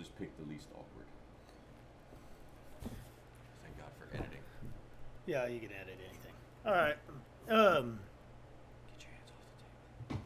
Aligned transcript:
just 0.00 0.18
pick 0.18 0.34
the 0.38 0.50
least 0.50 0.66
awkward. 0.72 1.04
Thank 3.62 3.76
God 3.76 3.90
for 3.98 4.06
editing. 4.16 4.40
Yeah, 5.26 5.46
you 5.46 5.60
can 5.60 5.68
edit 5.72 5.98
anything. 6.08 6.32
All 6.64 6.72
right. 6.72 6.96
Um, 7.50 7.98
Get 8.88 9.04
your 9.04 9.12
hands 9.12 9.30
off 9.30 9.44
the 10.08 10.14
table. 10.14 10.22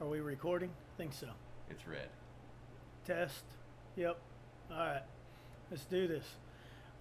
are 0.00 0.08
we 0.08 0.20
recording? 0.20 0.70
I 0.70 0.96
think 0.96 1.12
so. 1.12 1.26
It's 1.68 1.86
red. 1.86 2.08
Test. 3.06 3.44
Yep. 3.96 4.18
All 4.70 4.78
right. 4.78 5.02
Let's 5.70 5.84
do 5.84 6.08
this. 6.08 6.24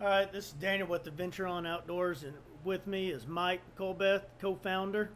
All 0.01 0.07
right. 0.07 0.29
This 0.29 0.47
is 0.47 0.51
Daniel 0.53 0.89
with 0.89 1.07
Adventure 1.07 1.47
on 1.47 1.65
Outdoors, 1.65 2.23
and 2.23 2.33
with 2.65 2.85
me 2.87 3.09
is 3.11 3.25
Mike 3.25 3.61
Colbeth, 3.79 4.23
co-founder. 4.41 5.11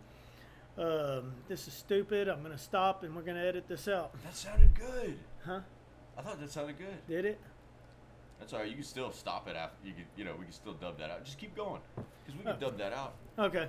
Um, 0.77 1.33
this 1.47 1.67
is 1.67 1.73
stupid. 1.73 2.27
I'm 2.27 2.41
gonna 2.41 2.57
stop, 2.57 3.03
and 3.03 3.15
we're 3.15 3.21
gonna 3.23 3.43
edit 3.43 3.67
this 3.67 3.87
out. 3.87 4.13
That 4.23 4.35
sounded 4.35 4.73
good. 4.73 5.17
Huh? 5.45 5.59
I 6.17 6.21
thought 6.21 6.39
that 6.39 6.51
sounded 6.51 6.77
good. 6.77 7.07
Did 7.07 7.25
it? 7.25 7.39
That's 8.39 8.53
all 8.53 8.59
right. 8.59 8.67
You 8.69 8.75
can 8.75 8.83
still 8.83 9.11
stop 9.11 9.47
it 9.47 9.55
after 9.55 9.85
you 9.85 9.93
could, 9.93 10.05
you 10.15 10.23
know, 10.23 10.33
we 10.37 10.45
can 10.45 10.53
still 10.53 10.73
dub 10.73 10.97
that 10.99 11.11
out. 11.11 11.23
Just 11.25 11.37
keep 11.37 11.55
going, 11.55 11.81
because 11.95 12.37
we 12.37 12.43
can 12.43 12.53
Oh. 12.55 12.59
dub 12.59 12.77
that 12.77 12.93
out. 12.93 13.13
Okay. 13.37 13.67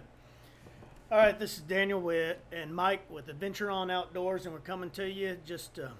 All 1.10 1.18
right, 1.18 1.38
this 1.38 1.58
is 1.58 1.60
Daniel 1.64 2.00
Witt 2.00 2.40
and 2.52 2.74
Mike 2.74 3.02
with 3.10 3.28
Adventure 3.28 3.70
on 3.70 3.90
Outdoors, 3.90 4.46
and 4.46 4.54
we're 4.54 4.60
coming 4.60 4.88
to 4.92 5.06
you 5.10 5.36
just 5.44 5.74
to 5.74 5.90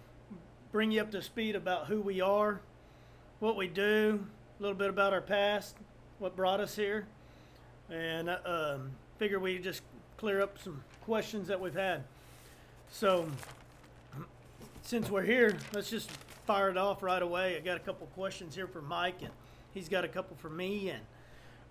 bring 0.71 0.91
you 0.91 1.03
up 1.03 1.11
to 1.11 1.21
speed 1.21 1.55
about 1.55 1.87
who 1.87 2.01
we 2.01 2.23
are, 2.23 2.63
what 3.41 3.57
we 3.57 3.69
do, 3.69 4.27
a 4.59 4.63
little 4.63 4.77
bit 4.77 4.89
about 4.89 5.13
our 5.13 5.21
past, 5.21 5.77
what 6.19 6.35
brought 6.35 6.61
us 6.61 6.77
here, 6.77 7.07
and 7.91 8.31
uh, 8.31 8.39
um, 8.47 8.93
figure 9.19 9.39
we 9.39 9.59
just 9.59 9.83
clear 10.23 10.41
up 10.41 10.57
some 10.57 10.85
questions 11.05 11.49
that 11.49 11.61
we've 11.61 11.75
had. 11.75 12.05
So, 12.93 13.27
since 14.83 15.11
we're 15.11 15.25
here, 15.25 15.57
let's 15.75 15.91
just 15.91 16.09
fire 16.47 16.71
it 16.71 16.77
off 16.77 17.03
right 17.03 17.21
away. 17.21 17.57
I 17.57 17.59
got 17.59 17.77
a 17.77 17.81
couple 17.81 18.07
questions 18.15 18.55
here 18.55 18.69
for 18.69 18.81
Mike, 18.81 19.23
and 19.23 19.33
he's 19.75 19.89
got 19.89 20.05
a 20.05 20.09
couple 20.09 20.37
for 20.37 20.49
me, 20.49 20.91
and 20.91 21.03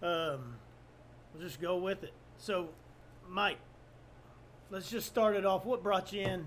um, 0.04 0.56
we'll 1.34 1.44
just 1.44 1.62
go 1.62 1.78
with 1.78 2.04
it. 2.04 2.12
So, 2.40 2.68
Mike, 3.30 3.60
let's 4.70 4.90
just 4.90 5.08
start 5.08 5.38
it 5.38 5.46
off. 5.46 5.64
What 5.64 5.82
brought 5.82 6.12
you 6.12 6.20
in 6.20 6.46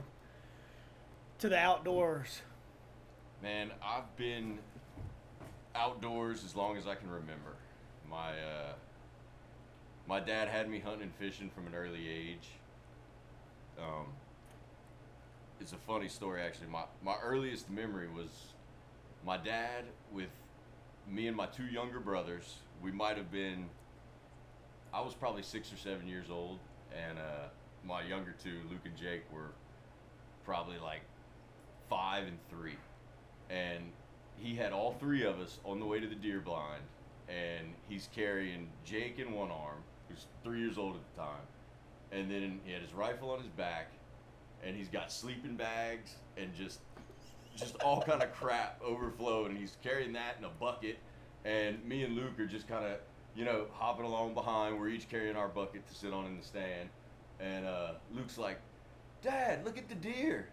to 1.39 1.49
the 1.49 1.57
outdoors? 1.57 2.43
Man, 3.43 3.71
I've 3.83 4.15
been 4.19 4.59
outdoors 5.75 6.45
as 6.45 6.55
long 6.55 6.77
as 6.77 6.87
I 6.87 6.97
can 6.97 7.09
remember. 7.09 7.57
My 8.11 8.33
uh, 8.33 8.73
my 10.09 10.21
dad 10.21 10.49
had 10.49 10.69
me 10.69 10.81
hunting 10.81 11.03
and 11.03 11.15
fishing 11.15 11.51
from 11.51 11.67
an 11.67 11.75
early 11.75 12.09
age. 12.09 12.49
Um, 13.79 14.07
it's 15.61 15.73
a 15.73 15.77
funny 15.77 16.09
story 16.09 16.43
actually. 16.43 16.69
My 16.69 16.85
my 17.03 17.17
earliest 17.23 17.71
memory 17.71 18.09
was 18.09 18.29
my 19.27 19.37
dad 19.37 19.85
with 20.13 20.31
me 21.09 21.27
and 21.29 21.37
my 21.37 21.47
two 21.47 21.67
younger 21.67 22.01
brothers. 22.01 22.57
We 22.83 22.93
might 22.93 23.17
have 23.17 23.31
been 23.33 23.67
I 24.93 25.01
was 25.01 25.15
probably 25.15 25.43
six 25.43 25.73
or 25.73 25.77
seven 25.77 26.07
years 26.07 26.27
old, 26.31 26.59
and 26.97 27.19
uh, 27.19 27.49
my 27.85 28.03
younger 28.03 28.35
two, 28.43 28.61
Luke 28.71 28.83
and 28.85 28.97
Jake, 28.97 29.23
were 29.33 29.51
probably 30.45 30.79
like 30.79 31.01
five 31.89 32.27
and 32.27 32.39
three 32.51 32.77
and 33.51 33.85
he 34.37 34.55
had 34.55 34.73
all 34.73 34.93
three 34.99 35.25
of 35.25 35.39
us 35.39 35.59
on 35.65 35.81
the 35.81 35.87
way 35.87 36.01
to 36.01 36.07
the 36.07 36.15
deer 36.15 36.41
blind 36.41 36.83
and 37.29 37.69
he's 37.89 38.09
carrying 38.15 38.69
jake 38.85 39.19
in 39.19 39.33
one 39.33 39.51
arm 39.51 39.83
who's 40.09 40.27
three 40.43 40.61
years 40.61 40.79
old 40.79 40.97
at 40.97 41.03
the 41.15 41.21
time 41.21 41.47
and 42.13 42.31
then 42.31 42.61
he 42.65 42.73
had 42.73 42.83
his 42.83 42.93
rifle 42.93 43.31
on 43.31 43.39
his 43.39 43.49
back 43.49 43.91
and 44.63 44.77
he's 44.77 44.89
got 44.89 45.11
sleeping 45.11 45.57
bags 45.57 46.15
and 46.37 46.55
just 46.55 46.81
just 47.57 47.77
all 47.83 48.03
kind 48.03 48.23
of 48.23 48.33
crap 48.35 48.81
overflowing 48.85 49.53
and 49.53 49.59
he's 49.59 49.77
carrying 49.83 50.13
that 50.13 50.37
in 50.39 50.45
a 50.45 50.51
bucket 50.61 50.99
and 51.45 51.83
me 51.85 52.03
and 52.03 52.17
luke 52.17 52.39
are 52.39 52.47
just 52.47 52.67
kind 52.69 52.85
of 52.85 52.99
you 53.37 53.45
know 53.45 53.67
hopping 53.73 54.05
along 54.05 54.35
behind 54.35 54.79
we're 54.79 54.89
each 54.89 55.09
carrying 55.09 55.37
our 55.37 55.49
bucket 55.49 55.87
to 55.87 55.95
sit 55.95 56.13
on 56.13 56.27
in 56.27 56.37
the 56.37 56.45
stand 56.45 56.89
and 57.41 57.67
uh, 57.67 57.93
luke's 58.13 58.39
like 58.39 58.59
dad 59.23 59.65
look 59.65 59.79
at 59.79 59.89
the 59.89 59.95
deer 59.95 60.49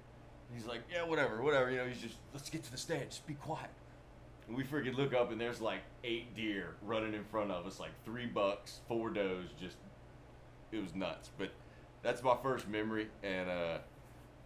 He's 0.53 0.65
like, 0.65 0.81
yeah, 0.91 1.03
whatever, 1.03 1.41
whatever. 1.41 1.71
You 1.71 1.77
know, 1.77 1.85
he's 1.85 2.01
just, 2.01 2.15
let's 2.33 2.49
get 2.49 2.63
to 2.63 2.71
the 2.71 2.77
stand. 2.77 3.09
Just 3.09 3.25
be 3.25 3.35
quiet. 3.35 3.69
We 4.49 4.63
freaking 4.63 4.95
look 4.95 5.13
up, 5.13 5.31
and 5.31 5.39
there's 5.39 5.61
like 5.61 5.81
eight 6.03 6.35
deer 6.35 6.75
running 6.81 7.13
in 7.13 7.23
front 7.23 7.51
of 7.51 7.65
us, 7.65 7.79
like 7.79 7.91
three 8.03 8.25
bucks, 8.25 8.79
four 8.87 9.09
does. 9.09 9.45
Just, 9.59 9.77
it 10.71 10.81
was 10.81 10.93
nuts. 10.93 11.29
But 11.37 11.51
that's 12.01 12.21
my 12.21 12.35
first 12.41 12.67
memory, 12.67 13.07
and 13.23 13.49
uh, 13.49 13.77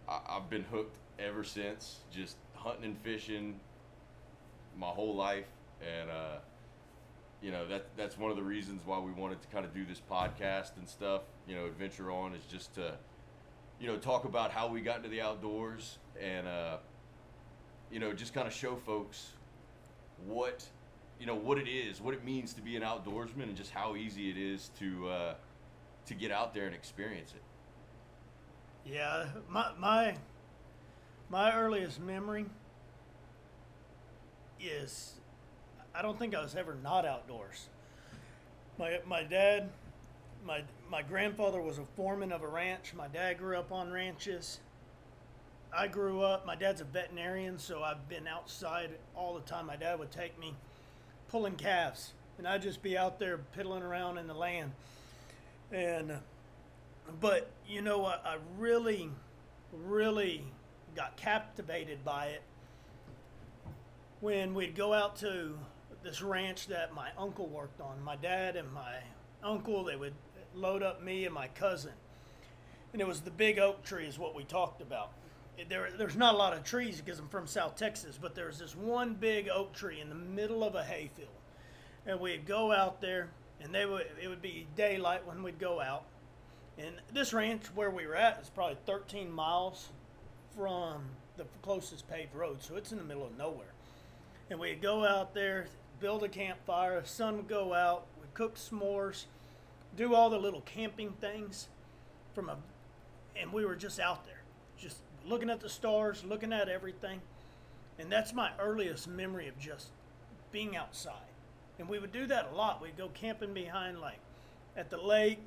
I, 0.08 0.20
I've 0.28 0.48
been 0.48 0.64
hooked 0.64 0.96
ever 1.18 1.42
since. 1.42 2.00
Just 2.12 2.36
hunting 2.54 2.84
and 2.84 2.98
fishing 2.98 3.58
my 4.78 4.88
whole 4.88 5.14
life, 5.16 5.48
and 5.80 6.08
uh, 6.08 6.36
you 7.42 7.50
know 7.50 7.66
that 7.66 7.86
that's 7.96 8.16
one 8.16 8.30
of 8.30 8.36
the 8.36 8.44
reasons 8.44 8.82
why 8.84 9.00
we 9.00 9.10
wanted 9.10 9.42
to 9.42 9.48
kind 9.48 9.64
of 9.64 9.74
do 9.74 9.84
this 9.84 10.00
podcast 10.08 10.76
and 10.76 10.88
stuff. 10.88 11.22
You 11.48 11.56
know, 11.56 11.66
adventure 11.66 12.12
on 12.12 12.34
is 12.34 12.44
just 12.44 12.74
to 12.74 12.94
you 13.80 13.86
know, 13.86 13.96
talk 13.96 14.24
about 14.24 14.50
how 14.50 14.68
we 14.68 14.80
got 14.80 14.98
into 14.98 15.08
the 15.08 15.20
outdoors 15.20 15.98
and, 16.20 16.46
uh, 16.46 16.78
you 17.90 17.98
know, 17.98 18.12
just 18.12 18.32
kind 18.32 18.46
of 18.46 18.52
show 18.52 18.76
folks 18.76 19.32
what, 20.24 20.64
you 21.20 21.26
know, 21.26 21.34
what 21.34 21.58
it 21.58 21.68
is, 21.68 22.00
what 22.00 22.14
it 22.14 22.24
means 22.24 22.52
to 22.54 22.62
be 22.62 22.76
an 22.76 22.82
outdoorsman 22.82 23.44
and 23.44 23.56
just 23.56 23.70
how 23.70 23.96
easy 23.96 24.30
it 24.30 24.36
is 24.36 24.70
to, 24.78 25.08
uh, 25.08 25.34
to 26.06 26.14
get 26.14 26.30
out 26.30 26.54
there 26.54 26.66
and 26.66 26.74
experience 26.74 27.32
it. 27.34 27.42
Yeah, 28.84 29.26
my 29.48 29.72
my 29.78 30.14
my 31.28 31.52
earliest 31.52 32.00
memory 32.00 32.46
is 34.60 35.14
I 35.92 36.02
don't 36.02 36.18
think 36.18 36.34
I 36.34 36.42
was 36.42 36.54
ever 36.54 36.76
not 36.82 37.04
outdoors. 37.04 37.68
My 38.78 39.00
my 39.04 39.24
dad, 39.24 39.70
my 40.44 40.62
my 40.88 41.02
grandfather 41.02 41.60
was 41.60 41.78
a 41.78 41.84
foreman 41.96 42.30
of 42.30 42.42
a 42.42 42.48
ranch. 42.48 42.94
My 42.96 43.08
dad 43.08 43.38
grew 43.38 43.58
up 43.58 43.72
on 43.72 43.90
ranches. 43.90 44.60
I 45.76 45.88
grew 45.88 46.22
up. 46.22 46.46
My 46.46 46.56
dad's 46.56 46.80
a 46.80 46.84
veterinarian, 46.84 47.58
so 47.58 47.82
I've 47.82 48.08
been 48.08 48.26
outside 48.26 48.90
all 49.14 49.34
the 49.34 49.42
time. 49.42 49.66
My 49.66 49.76
dad 49.76 49.98
would 49.98 50.10
take 50.10 50.38
me 50.38 50.54
pulling 51.28 51.56
calves, 51.56 52.14
and 52.38 52.48
I'd 52.48 52.62
just 52.62 52.82
be 52.82 52.96
out 52.96 53.18
there 53.18 53.38
piddling 53.38 53.82
around 53.82 54.16
in 54.16 54.26
the 54.26 54.34
land. 54.34 54.72
And 55.70 56.18
but 57.20 57.50
you 57.68 57.82
know 57.82 57.98
what? 57.98 58.24
I 58.24 58.38
really, 58.58 59.10
really 59.72 60.44
got 60.94 61.16
captivated 61.16 62.04
by 62.04 62.26
it 62.26 62.42
when 64.20 64.54
we'd 64.54 64.74
go 64.74 64.94
out 64.94 65.16
to 65.16 65.58
this 66.02 66.22
ranch 66.22 66.68
that 66.68 66.94
my 66.94 67.10
uncle 67.18 67.48
worked 67.48 67.82
on. 67.82 68.02
My 68.02 68.16
dad 68.16 68.56
and 68.56 68.72
my 68.72 68.94
uncle, 69.42 69.84
they 69.84 69.96
would 69.96 70.14
load 70.54 70.82
up 70.82 71.02
me 71.02 71.26
and 71.26 71.34
my 71.34 71.48
cousin. 71.48 71.92
And 72.92 73.02
it 73.02 73.06
was 73.06 73.20
the 73.20 73.30
big 73.30 73.58
oak 73.58 73.84
tree, 73.84 74.06
is 74.06 74.18
what 74.18 74.34
we 74.34 74.42
talked 74.44 74.80
about. 74.80 75.10
There, 75.68 75.88
there's 75.96 76.16
not 76.16 76.34
a 76.34 76.36
lot 76.36 76.52
of 76.52 76.64
trees 76.64 77.00
because 77.00 77.18
I'm 77.18 77.28
from 77.28 77.46
South 77.46 77.76
Texas, 77.76 78.18
but 78.20 78.34
there's 78.34 78.58
this 78.58 78.76
one 78.76 79.14
big 79.14 79.48
oak 79.48 79.72
tree 79.72 80.00
in 80.00 80.08
the 80.08 80.14
middle 80.14 80.62
of 80.62 80.74
a 80.74 80.84
hayfield. 80.84 81.28
And 82.04 82.20
we'd 82.20 82.46
go 82.46 82.72
out 82.72 83.00
there, 83.00 83.28
and 83.60 83.74
they 83.74 83.86
would, 83.86 84.06
it 84.22 84.28
would 84.28 84.42
be 84.42 84.66
daylight 84.76 85.26
when 85.26 85.42
we'd 85.42 85.58
go 85.58 85.80
out. 85.80 86.04
And 86.78 86.94
this 87.12 87.32
ranch 87.32 87.64
where 87.74 87.90
we 87.90 88.06
were 88.06 88.16
at 88.16 88.40
is 88.42 88.50
probably 88.50 88.76
13 88.84 89.30
miles 89.30 89.88
from 90.54 91.04
the 91.36 91.44
closest 91.62 92.08
paved 92.08 92.34
road, 92.34 92.62
so 92.62 92.76
it's 92.76 92.92
in 92.92 92.98
the 92.98 93.04
middle 93.04 93.24
of 93.24 93.36
nowhere. 93.36 93.72
And 94.50 94.60
we'd 94.60 94.82
go 94.82 95.04
out 95.04 95.34
there, 95.34 95.66
build 96.00 96.22
a 96.22 96.28
campfire, 96.28 97.02
sun 97.04 97.36
would 97.36 97.48
go 97.48 97.72
out, 97.72 98.06
we'd 98.20 98.32
cook 98.34 98.56
s'mores, 98.56 99.24
do 99.96 100.14
all 100.14 100.30
the 100.30 100.38
little 100.38 100.60
camping 100.62 101.12
things 101.12 101.68
from 102.34 102.50
a 102.50 102.56
and 103.40 103.52
we 103.52 103.64
were 103.64 103.76
just 103.76 104.00
out 104.00 104.24
there, 104.24 104.40
just 104.78 104.98
looking 105.26 105.50
at 105.50 105.60
the 105.60 105.68
stars, 105.68 106.24
looking 106.24 106.52
at 106.52 106.68
everything. 106.68 107.20
And 107.98 108.10
that's 108.10 108.32
my 108.32 108.50
earliest 108.58 109.08
memory 109.08 109.48
of 109.48 109.58
just 109.58 109.88
being 110.52 110.76
outside. 110.76 111.14
And 111.78 111.88
we 111.88 111.98
would 111.98 112.12
do 112.12 112.26
that 112.26 112.50
a 112.52 112.54
lot. 112.54 112.82
We'd 112.82 112.96
go 112.96 113.08
camping 113.08 113.52
behind 113.52 114.00
like 114.00 114.18
at 114.76 114.90
the 114.90 114.98
lake, 114.98 115.38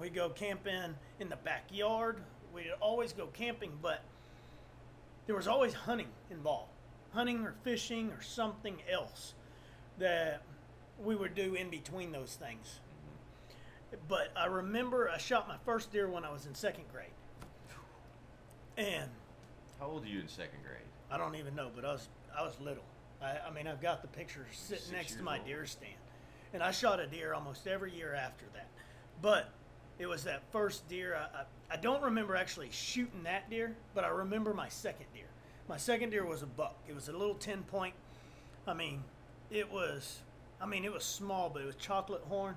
we'd 0.00 0.14
go 0.14 0.30
camping 0.30 0.94
in 1.20 1.28
the 1.28 1.36
backyard. 1.36 2.22
We'd 2.54 2.72
always 2.80 3.12
go 3.12 3.26
camping, 3.26 3.72
but 3.82 4.02
there 5.26 5.36
was 5.36 5.46
always 5.46 5.74
hunting 5.74 6.08
involved 6.30 6.70
hunting 7.16 7.44
or 7.44 7.54
fishing 7.64 8.10
or 8.10 8.20
something 8.20 8.76
else 8.92 9.32
that 9.98 10.42
we 11.02 11.16
would 11.16 11.34
do 11.34 11.54
in 11.54 11.70
between 11.70 12.12
those 12.12 12.38
things. 12.40 12.80
But 14.06 14.32
I 14.36 14.46
remember 14.46 15.08
I 15.08 15.16
shot 15.16 15.48
my 15.48 15.56
first 15.64 15.90
deer 15.90 16.08
when 16.08 16.24
I 16.24 16.30
was 16.30 16.44
in 16.44 16.54
second 16.54 16.84
grade. 16.92 17.08
And 18.76 19.10
How 19.80 19.86
old 19.86 20.04
are 20.04 20.08
you 20.08 20.20
in 20.20 20.28
second 20.28 20.62
grade? 20.62 20.76
I 21.10 21.16
don't 21.16 21.36
even 21.36 21.54
know, 21.54 21.70
but 21.74 21.84
I 21.84 21.92
was 21.92 22.08
I 22.36 22.42
was 22.42 22.54
little. 22.60 22.82
I, 23.22 23.36
I 23.48 23.50
mean, 23.54 23.66
I've 23.66 23.80
got 23.80 24.02
the 24.02 24.08
picture 24.08 24.46
sitting 24.52 24.84
Six 24.84 24.92
next 24.92 25.14
to 25.16 25.22
my 25.22 25.38
old. 25.38 25.46
deer 25.46 25.64
stand, 25.66 25.94
and 26.52 26.62
I 26.62 26.70
shot 26.70 27.00
a 27.00 27.06
deer 27.06 27.32
almost 27.32 27.66
every 27.66 27.92
year 27.92 28.14
after 28.14 28.44
that. 28.54 28.68
But 29.22 29.50
it 29.98 30.06
was 30.06 30.24
that 30.24 30.42
first 30.52 30.86
deer. 30.88 31.16
I, 31.16 31.40
I, 31.40 31.74
I 31.74 31.76
don't 31.78 32.02
remember 32.02 32.36
actually 32.36 32.68
shooting 32.70 33.22
that 33.22 33.48
deer, 33.48 33.74
but 33.94 34.04
I 34.04 34.08
remember 34.08 34.52
my 34.52 34.68
second 34.68 35.06
deer. 35.14 35.24
My 35.68 35.78
second 35.78 36.10
deer 36.10 36.26
was 36.26 36.42
a 36.42 36.46
buck. 36.46 36.76
It 36.88 36.94
was 36.94 37.08
a 37.08 37.12
little 37.12 37.34
ten 37.34 37.62
point. 37.62 37.94
I 38.66 38.74
mean, 38.74 39.02
it 39.50 39.70
was. 39.72 40.18
I 40.60 40.66
mean, 40.66 40.84
it 40.84 40.92
was 40.92 41.04
small, 41.04 41.48
but 41.50 41.62
it 41.62 41.66
was 41.66 41.76
chocolate 41.76 42.22
horn. 42.28 42.56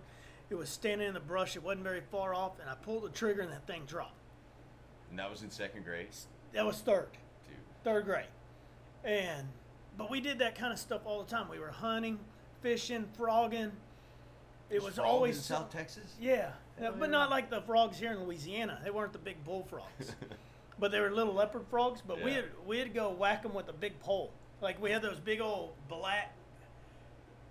It 0.49 0.55
was 0.55 0.69
standing 0.69 1.07
in 1.07 1.13
the 1.13 1.19
brush. 1.19 1.55
It 1.55 1.63
wasn't 1.63 1.83
very 1.83 2.01
far 2.11 2.33
off, 2.33 2.59
and 2.59 2.69
I 2.69 2.73
pulled 2.75 3.03
the 3.03 3.09
trigger, 3.09 3.41
and 3.41 3.51
that 3.51 3.67
thing 3.67 3.83
dropped. 3.85 4.13
And 5.09 5.17
that 5.19 5.29
was 5.29 5.41
in 5.43 5.49
second 5.51 5.83
grade, 5.85 6.07
That 6.53 6.65
was 6.65 6.79
third, 6.81 7.07
too. 7.47 7.53
third 7.83 8.05
grade, 8.05 8.25
and 9.03 9.47
but 9.97 10.09
we 10.09 10.21
did 10.21 10.39
that 10.39 10.55
kind 10.55 10.71
of 10.71 10.79
stuff 10.79 11.01
all 11.05 11.23
the 11.23 11.29
time. 11.29 11.49
We 11.49 11.59
were 11.59 11.71
hunting, 11.71 12.19
fishing, 12.61 13.05
frogging. 13.17 13.71
It 14.69 14.83
was 14.83 14.95
Frogs 14.95 15.09
always 15.09 15.37
in 15.37 15.43
South 15.43 15.71
Texas. 15.71 16.13
Yeah, 16.21 16.51
Hell 16.79 16.93
but 16.99 17.05
yeah. 17.05 17.11
not 17.11 17.29
like 17.31 17.49
the 17.49 17.61
frogs 17.61 17.97
here 17.97 18.11
in 18.11 18.23
Louisiana. 18.23 18.79
They 18.83 18.91
weren't 18.91 19.13
the 19.13 19.19
big 19.19 19.43
bullfrogs, 19.43 20.15
but 20.79 20.91
they 20.91 20.99
were 20.99 21.09
little 21.11 21.33
leopard 21.33 21.65
frogs. 21.69 22.01
But 22.05 22.19
Yeah. 22.19 22.25
we'd 22.25 22.45
we'd 22.67 22.93
go 22.93 23.09
whack 23.09 23.41
them 23.43 23.53
with 23.55 23.67
a 23.69 23.73
big 23.73 23.99
pole. 23.99 24.31
Like 24.61 24.79
we 24.81 24.91
had 24.91 25.01
those 25.01 25.19
big 25.19 25.41
old 25.41 25.73
black, 25.87 26.33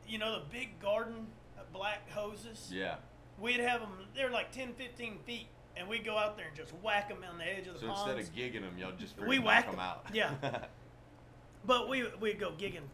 you 0.07 0.19
know, 0.19 0.39
the 0.39 0.45
big 0.51 0.79
garden 0.81 1.27
uh, 1.59 1.63
black 1.73 2.09
hoses. 2.11 2.71
yeah. 2.73 2.97
We'd 3.41 3.61
have 3.61 3.81
them. 3.81 3.91
They're 4.17 4.31
like 4.31 4.51
10, 4.53 4.75
15 4.75 5.19
feet, 5.25 5.47
and 5.79 5.89
we'd 5.89 6.05
go 6.05 6.17
out 6.17 6.37
there 6.37 6.47
and 6.49 6.57
just 6.57 6.73
whack 6.83 7.09
them 7.09 7.19
on 7.31 7.39
the 7.39 7.45
edge 7.45 7.67
of 7.67 7.75
the 7.75 7.81
So 7.81 7.87
ponds. 7.89 8.19
instead 8.19 8.19
of 8.19 8.35
gigging 8.35 8.63
them, 8.63 8.77
y'all 8.79 8.93
just 8.99 9.19
We 9.19 9.37
freaking 9.39 9.45
knock 9.45 9.47
whacked 9.47 9.79
out. 9.79 10.07
Yeah. 10.13 10.31
But 11.67 11.89
we 11.89 12.05
we'd 12.21 12.39
go 12.39 12.53
gigging. 12.53 12.87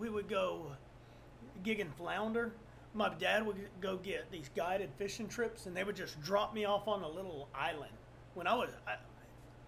We 0.00 0.08
would 0.08 0.28
go 0.28 0.72
gigging 1.64 1.92
flounder. 1.96 2.52
My 2.94 3.10
dad 3.14 3.46
would 3.46 3.56
go 3.80 3.96
get 3.96 4.30
these 4.32 4.50
guided 4.56 4.90
fishing 4.96 5.28
trips, 5.28 5.66
and 5.66 5.76
they 5.76 5.84
would 5.84 5.94
just 5.94 6.20
drop 6.20 6.52
me 6.54 6.64
off 6.64 6.88
on 6.88 7.02
a 7.02 7.08
little 7.08 7.48
island. 7.54 7.92
When 8.34 8.46
I 8.46 8.54
was, 8.54 8.70
I, 8.88 8.94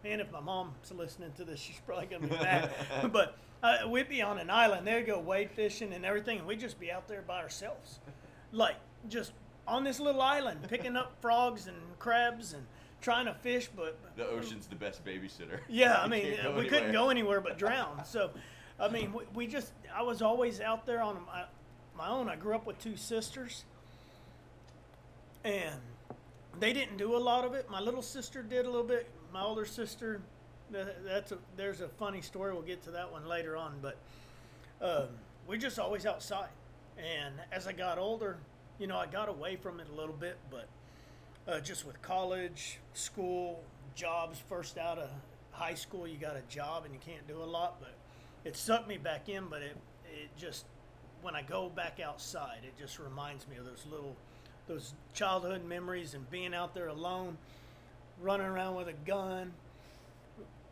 man, 0.02 0.18
if 0.20 0.32
my 0.32 0.40
mom's 0.40 0.90
listening 0.90 1.30
to 1.36 1.44
this, 1.44 1.60
she's 1.60 1.80
probably 1.86 2.06
gonna 2.06 2.26
be 2.26 2.34
mad. 2.36 2.70
but 3.12 3.36
uh, 3.62 3.88
we'd 3.88 4.08
be 4.08 4.22
on 4.22 4.38
an 4.38 4.50
island. 4.50 4.86
They'd 4.86 5.06
go 5.06 5.20
wade 5.20 5.50
fishing 5.50 5.92
and 5.92 6.04
everything, 6.04 6.38
and 6.38 6.46
we'd 6.46 6.60
just 6.60 6.80
be 6.80 6.90
out 6.90 7.06
there 7.06 7.22
by 7.22 7.40
ourselves, 7.40 8.00
like 8.52 8.76
just 9.08 9.32
on 9.70 9.84
this 9.84 10.00
little 10.00 10.20
island, 10.20 10.60
picking 10.68 10.96
up 10.96 11.12
frogs 11.22 11.66
and 11.68 11.76
crabs 11.98 12.52
and 12.52 12.66
trying 13.00 13.26
to 13.26 13.34
fish. 13.34 13.70
But 13.74 13.98
the 14.16 14.26
ocean's 14.26 14.66
the 14.66 14.74
best 14.74 15.04
babysitter. 15.04 15.60
yeah, 15.68 16.00
I 16.02 16.08
mean, 16.08 16.36
we 16.56 16.66
couldn't 16.66 16.92
go 16.92 17.08
anywhere 17.08 17.40
but 17.40 17.56
drown. 17.56 18.04
So, 18.04 18.30
I 18.78 18.88
mean, 18.88 19.12
we, 19.12 19.22
we 19.34 19.46
just, 19.46 19.72
I 19.94 20.02
was 20.02 20.20
always 20.20 20.60
out 20.60 20.84
there 20.84 21.00
on 21.00 21.18
my, 21.26 21.44
my 21.96 22.08
own. 22.08 22.28
I 22.28 22.36
grew 22.36 22.54
up 22.54 22.66
with 22.66 22.78
two 22.82 22.96
sisters, 22.96 23.64
and 25.44 25.80
they 26.58 26.72
didn't 26.72 26.96
do 26.96 27.16
a 27.16 27.18
lot 27.18 27.44
of 27.44 27.54
it. 27.54 27.70
My 27.70 27.80
little 27.80 28.02
sister 28.02 28.42
did 28.42 28.66
a 28.66 28.70
little 28.70 28.86
bit. 28.86 29.08
My 29.32 29.42
older 29.42 29.64
sister, 29.64 30.20
that's 30.70 31.30
a, 31.30 31.38
there's 31.56 31.80
a 31.80 31.88
funny 31.88 32.20
story. 32.20 32.52
We'll 32.52 32.62
get 32.62 32.82
to 32.84 32.90
that 32.90 33.10
one 33.10 33.26
later 33.28 33.56
on. 33.56 33.74
But 33.80 33.96
um, 34.82 35.08
we're 35.46 35.58
just 35.58 35.78
always 35.78 36.06
outside. 36.06 36.48
And 36.98 37.34
as 37.52 37.68
I 37.68 37.72
got 37.72 37.96
older, 37.98 38.36
you 38.80 38.86
know, 38.86 38.96
I 38.96 39.06
got 39.06 39.28
away 39.28 39.56
from 39.56 39.78
it 39.78 39.86
a 39.92 39.94
little 39.94 40.14
bit, 40.14 40.38
but 40.50 40.66
uh, 41.46 41.60
just 41.60 41.86
with 41.86 42.00
college, 42.00 42.78
school, 42.94 43.62
jobs, 43.94 44.42
first 44.48 44.78
out 44.78 44.98
of 44.98 45.10
high 45.52 45.74
school, 45.74 46.08
you 46.08 46.16
got 46.16 46.34
a 46.34 46.42
job 46.48 46.86
and 46.86 46.94
you 46.94 47.00
can't 47.04 47.28
do 47.28 47.42
a 47.42 47.44
lot, 47.44 47.76
but 47.78 47.92
it 48.44 48.56
sucked 48.56 48.88
me 48.88 48.96
back 48.96 49.28
in. 49.28 49.44
But 49.50 49.60
it, 49.60 49.76
it 50.10 50.30
just, 50.38 50.64
when 51.20 51.36
I 51.36 51.42
go 51.42 51.68
back 51.68 52.00
outside, 52.00 52.60
it 52.64 52.72
just 52.80 52.98
reminds 52.98 53.46
me 53.48 53.56
of 53.58 53.66
those 53.66 53.84
little, 53.90 54.16
those 54.66 54.94
childhood 55.12 55.62
memories 55.66 56.14
and 56.14 56.28
being 56.30 56.54
out 56.54 56.74
there 56.74 56.88
alone, 56.88 57.36
running 58.22 58.46
around 58.46 58.76
with 58.76 58.88
a 58.88 58.94
gun. 59.06 59.52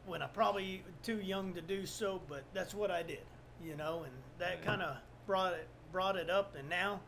When 0.07 0.23
I 0.23 0.27
probably 0.29 0.83
too 1.03 1.21
young 1.21 1.53
to 1.53 1.61
do 1.61 1.85
so, 1.85 2.23
but 2.27 2.43
that's 2.55 2.73
what 2.73 2.91
I 2.91 3.03
did, 3.03 3.21
you 3.63 3.77
know, 3.77 4.05
and 4.05 4.13
that 4.39 4.65
kind 4.65 4.81
of 4.81 4.97
brought 5.27 5.53
it 5.53 5.69
brought 5.93 6.17
it 6.17 6.31
up. 6.31 6.55
And 6.59 6.67
now, 6.71 7.01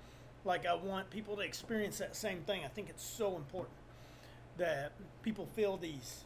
like 0.45 0.67
I 0.67 0.75
want 0.75 1.11
people 1.11 1.37
to 1.37 1.43
experience 1.43 1.99
that 1.99 2.17
same 2.17 2.41
thing. 2.43 2.63
I 2.65 2.69
think 2.69 2.89
it's 2.89 3.05
so 3.05 3.37
important 3.37 3.75
that 4.57 4.93
people 5.23 5.47
feel 5.55 5.77
these 5.77 6.25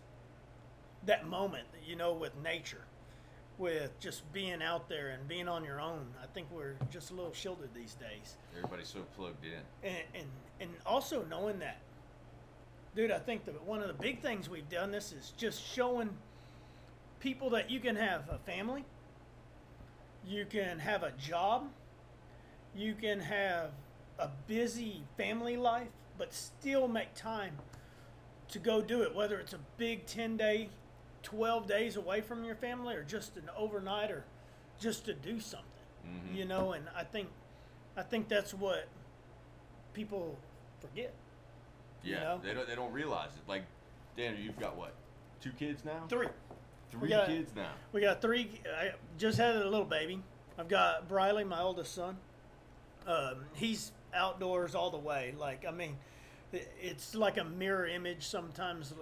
that 1.06 1.26
moment, 1.28 1.64
you 1.87 1.96
know, 1.96 2.12
with 2.14 2.32
nature, 2.43 2.84
with 3.58 3.99
just 4.00 4.31
being 4.32 4.62
out 4.62 4.88
there 4.88 5.11
and 5.11 5.28
being 5.28 5.49
on 5.49 5.62
your 5.64 5.81
own. 5.81 6.06
I 6.22 6.26
think 6.32 6.49
we're 6.50 6.76
just 6.90 7.11
a 7.11 7.14
little 7.14 7.32
shielded 7.34 7.75
these 7.75 7.94
days, 7.94 8.37
Everybody's 8.56 8.88
so 8.88 9.00
plugged 9.16 9.44
in. 9.44 9.61
and 9.88 10.02
and 10.14 10.26
and 10.60 10.70
also 10.87 11.25
knowing 11.28 11.58
that, 11.58 11.78
dude. 12.96 13.10
I 13.10 13.19
think 13.19 13.44
that 13.44 13.62
one 13.64 13.81
of 13.82 13.88
the 13.88 13.94
big 13.94 14.20
things 14.22 14.49
we've 14.49 14.69
done 14.70 14.90
this 14.90 15.12
is 15.12 15.32
just 15.37 15.62
showing 15.62 16.10
people 17.20 17.50
that 17.50 17.70
you 17.70 17.81
can 17.81 17.96
have 17.96 18.28
a 18.31 18.38
family, 18.38 18.84
you 20.26 20.46
can 20.46 20.78
have 20.78 21.02
a 21.02 21.10
job, 21.12 21.69
you 22.75 22.94
can 22.94 23.20
have 23.20 23.70
a 24.19 24.28
busy 24.46 25.02
family 25.16 25.56
life, 25.56 25.88
but 26.19 26.32
still 26.32 26.87
make 26.88 27.14
time 27.14 27.56
to 28.49 28.58
go 28.58 28.81
do 28.81 29.02
it, 29.02 29.14
whether 29.14 29.38
it's 29.40 29.52
a 29.52 29.58
big 29.76 30.06
10 30.06 30.37
day, 30.37 30.69
12 31.22 31.66
days 31.66 31.96
away 31.96 32.20
from 32.20 32.44
your 32.44 32.55
family 32.55 32.94
or 32.94 33.02
just 33.02 33.37
an 33.37 33.50
overnight 33.56 34.11
or 34.11 34.25
just 34.78 35.05
to 35.06 35.14
do 35.14 35.40
something, 35.40 35.69
Mhm. 36.06 36.34
you 36.34 36.44
know, 36.44 36.72
and 36.72 36.88
I 36.94 37.05
think, 37.05 37.28
I 37.96 38.02
think 38.02 38.28
that's 38.28 38.52
what 38.55 38.87
people 39.93 40.37
forget. 40.81 41.12
Yeah, 42.02 42.20
know? 42.20 42.40
they 42.43 42.52
don't 42.52 42.69
they 42.69 42.75
don't 42.75 42.93
realize 42.93 43.31
it. 43.37 43.49
Like, 43.49 43.62
Daniel, 44.17 44.43
you've 44.43 44.58
got 44.58 44.76
what? 44.76 44.93
Two 45.40 45.52
kids 45.52 45.84
now? 45.84 46.05
Three. 46.08 46.28
Three 46.90 47.08
got- 47.08 47.26
kids 47.26 47.55
now. 47.56 47.72
We 47.93 48.02
got 48.02 48.20
three. 48.20 48.60
I 48.76 48.93
just 49.17 49.38
had 49.38 49.56
a 49.56 49.64
little 49.64 49.87
baby. 49.87 50.22
I've 50.58 50.69
got 50.69 51.08
Briley, 51.08 51.44
my 51.44 51.60
oldest 51.60 51.94
son. 51.94 52.19
Um, 53.06 53.46
he's 53.55 53.93
outdoors 54.14 54.75
all 54.75 54.90
the 54.90 54.99
way. 54.99 55.34
Like 55.38 55.64
I 55.66 55.70
mean, 55.70 55.96
it's 56.52 57.14
like 57.14 57.38
a 57.38 57.44
mirror 57.44 57.87
image 57.87 58.26
sometimes 58.26 58.94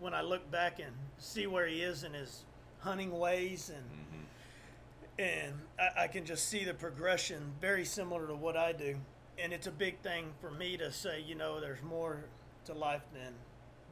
when 0.00 0.14
I 0.14 0.22
look 0.22 0.50
back 0.50 0.78
and 0.80 0.92
see 1.18 1.46
where 1.46 1.66
he 1.66 1.82
is 1.82 2.04
in 2.04 2.12
his 2.12 2.44
hunting 2.80 3.18
ways, 3.18 3.70
and 3.74 3.84
hmm 3.84 4.24
and 5.18 5.54
I, 5.78 6.04
I 6.04 6.06
can 6.08 6.24
just 6.24 6.48
see 6.48 6.64
the 6.64 6.74
progression, 6.74 7.52
very 7.60 7.84
similar 7.84 8.26
to 8.26 8.34
what 8.34 8.56
I 8.56 8.72
do. 8.72 8.96
And 9.38 9.52
it's 9.52 9.66
a 9.66 9.72
big 9.72 10.00
thing 10.00 10.26
for 10.40 10.50
me 10.50 10.76
to 10.76 10.92
say, 10.92 11.20
you 11.20 11.34
know, 11.34 11.60
there's 11.60 11.82
more 11.82 12.24
to 12.66 12.74
life 12.74 13.02
than 13.12 13.32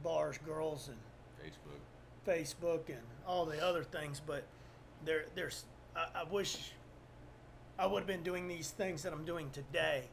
bars, 0.03 0.37
girls, 0.45 0.89
and 0.89 0.97
Facebook. 1.41 1.79
Facebook 2.27 2.89
and 2.89 3.03
all 3.27 3.45
the 3.45 3.63
other 3.63 3.83
things, 3.83 4.21
but 4.25 4.43
there, 5.05 5.25
there's. 5.35 5.65
I, 5.95 6.21
I 6.21 6.23
wish 6.23 6.71
I 7.77 7.85
would 7.85 7.99
have 7.99 8.07
been 8.07 8.23
doing 8.23 8.47
these 8.47 8.71
things 8.71 9.03
that 9.03 9.13
I'm 9.13 9.25
doing 9.25 9.49
today 9.51 10.03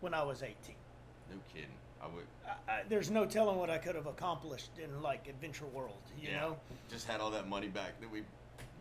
when 0.00 0.14
I 0.14 0.22
was 0.22 0.42
18. 0.42 0.54
No 1.30 1.36
kidding. 1.52 1.68
I 2.02 2.06
would. 2.06 2.24
I, 2.46 2.72
I, 2.72 2.82
there's 2.88 3.10
no 3.10 3.26
telling 3.26 3.56
what 3.56 3.70
I 3.70 3.78
could 3.78 3.94
have 3.94 4.06
accomplished 4.06 4.70
in 4.82 5.02
like 5.02 5.28
Adventure 5.28 5.66
World, 5.66 5.98
you 6.20 6.30
yeah. 6.30 6.40
know? 6.40 6.56
Just 6.88 7.06
had 7.06 7.20
all 7.20 7.30
that 7.32 7.48
money 7.48 7.68
back 7.68 8.00
that 8.00 8.10
we 8.10 8.22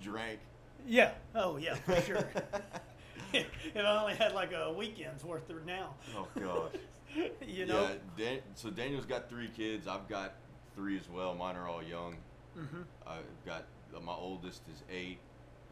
drank. 0.01 0.39
Yeah. 0.87 1.11
Oh 1.35 1.57
yeah, 1.57 1.75
for 1.75 1.99
sure. 2.01 2.27
if 3.33 3.47
I 3.75 4.01
only 4.01 4.15
had 4.15 4.33
like 4.33 4.53
a 4.53 4.71
weekend's 4.71 5.23
worth 5.23 5.49
of 5.49 5.65
now, 5.65 5.95
oh 6.15 6.27
gosh. 6.39 6.79
you 7.47 7.65
know. 7.65 7.89
Yeah. 8.17 8.25
Dan- 8.25 8.41
so 8.53 8.69
Daniel's 8.69 9.05
got 9.05 9.29
three 9.29 9.49
kids. 9.49 9.87
I've 9.87 10.07
got 10.07 10.33
three 10.75 10.97
as 10.97 11.09
well. 11.09 11.33
Mine 11.33 11.55
are 11.55 11.67
all 11.67 11.83
young. 11.83 12.17
hmm 12.55 12.81
I've 13.05 13.23
got 13.45 13.65
my 14.03 14.13
oldest 14.13 14.61
is 14.71 14.83
eight. 14.91 15.17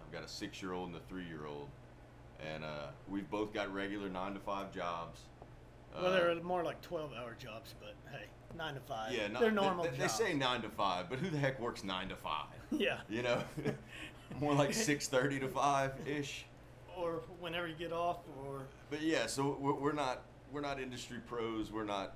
I've 0.03 0.11
got 0.11 0.23
a 0.23 0.27
six-year-old 0.27 0.87
and 0.87 0.97
a 0.97 1.01
three-year-old, 1.09 1.67
and 2.39 2.63
uh, 2.63 2.87
we've 3.09 3.29
both 3.29 3.53
got 3.53 3.73
regular 3.73 4.09
nine 4.09 4.33
to 4.33 4.39
five 4.39 4.71
jobs. 4.73 5.21
Well, 5.95 6.05
Uh, 6.07 6.11
they're 6.11 6.35
more 6.43 6.63
like 6.63 6.81
12-hour 6.81 7.35
jobs, 7.39 7.73
but 7.79 7.95
hey, 8.11 8.25
nine 8.57 8.73
to 8.75 8.79
five. 8.81 9.13
yeah, 9.13 9.27
no- 9.27 9.39
they're 9.39 9.51
normal 9.51 9.85
They, 9.85 9.91
they 9.91 9.97
jobs. 9.99 10.13
say 10.15 10.33
nine 10.33 10.61
to 10.61 10.69
five, 10.69 11.09
but 11.09 11.19
who 11.19 11.29
the 11.29 11.37
heck 11.37 11.59
works 11.59 11.83
nine 11.83 12.09
to 12.09 12.15
five? 12.15 12.47
yeah. 12.71 12.99
You 13.09 13.21
know, 13.23 13.41
more 14.39 14.53
like 14.53 14.73
six 14.89 15.07
thirty 15.07 15.39
to 15.39 15.47
five 15.47 15.93
ish. 16.07 16.45
Or 16.97 17.21
whenever 17.39 17.67
you 17.67 17.75
get 17.75 17.91
off, 17.91 18.19
or 18.45 18.67
But 18.89 19.01
yeah, 19.01 19.25
so 19.27 19.57
we're, 19.59 19.73
we're 19.73 19.91
not 19.93 20.21
we're 20.51 20.61
not 20.61 20.79
industry 20.79 21.17
pros. 21.27 21.69
We're 21.71 21.83
not, 21.83 22.15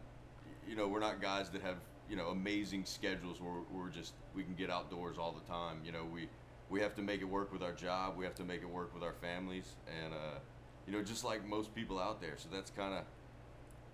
you 0.68 0.76
know, 0.78 0.88
we're 0.88 1.02
not 1.02 1.22
guys 1.22 1.50
that 1.50 1.62
have 1.62 1.76
you 2.10 2.16
know 2.16 2.28
amazing 2.30 2.86
schedules 2.86 3.42
where 3.42 3.62
we're 3.74 3.90
just 3.90 4.14
we 4.34 4.44
can 4.44 4.56
get 4.56 4.70
outdoors 4.70 5.18
all 5.18 5.34
the 5.34 5.46
time. 5.52 5.82
You 5.86 5.92
know, 5.92 6.06
we 6.06 6.30
we 6.70 6.80
have 6.82 6.96
to 6.96 7.02
make 7.02 7.20
it 7.22 7.26
work 7.26 7.52
with 7.52 7.62
our 7.62 7.74
job. 7.74 8.16
We 8.18 8.24
have 8.24 8.36
to 8.36 8.44
make 8.46 8.62
it 8.62 8.70
work 8.70 8.94
with 8.94 9.04
our 9.04 9.14
families, 9.22 9.66
and 10.02 10.14
uh, 10.14 10.40
you 10.88 10.94
know, 10.94 11.04
just 11.04 11.26
like 11.26 11.46
most 11.46 11.76
people 11.76 12.00
out 12.00 12.22
there. 12.22 12.36
So 12.38 12.48
that's 12.50 12.72
kind 12.72 12.94
of 12.94 13.04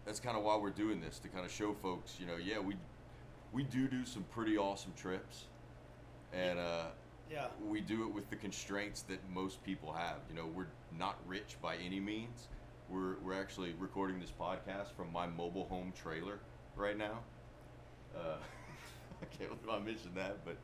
that's 0.06 0.20
kind 0.20 0.38
of 0.38 0.44
why 0.44 0.56
we're 0.56 0.70
doing 0.70 1.02
this 1.02 1.20
to 1.20 1.28
kind 1.28 1.46
of 1.46 1.52
show 1.52 1.74
folks, 1.74 2.18
you 2.20 2.28
know, 2.28 2.38
yeah, 2.38 2.60
we 2.60 2.76
we 3.54 3.64
do 3.64 3.88
do 3.88 4.06
some 4.06 4.24
pretty 4.32 4.58
awesome 4.58 4.94
trips, 4.98 5.46
and 6.34 6.60
uh, 6.60 6.88
yeah. 7.32 7.48
we 7.68 7.82
do 7.82 8.04
it 8.04 8.14
with 8.14 8.30
the 8.30 8.36
constraints 8.36 9.02
that 9.04 9.20
most 9.34 9.64
people 9.64 9.94
have. 9.94 10.18
You 10.30 10.36
know, 10.36 10.46
we're 10.54 10.68
not 10.98 11.18
rich 11.26 11.56
by 11.62 11.78
any 11.78 12.00
means. 12.00 12.50
We're, 12.90 13.16
we're 13.24 13.40
actually 13.40 13.74
recording 13.80 14.20
this 14.20 14.32
podcast 14.40 14.94
from 14.96 15.12
my 15.12 15.26
mobile 15.26 15.66
home 15.66 15.92
trailer 16.00 16.40
right 16.76 16.98
now. 16.98 17.20
Uh, 18.16 18.38
I 19.22 19.26
can't 19.38 19.50
believe 19.64 19.82
I 19.82 19.84
mentioned 19.84 20.16
that, 20.16 20.44
but 20.46 20.58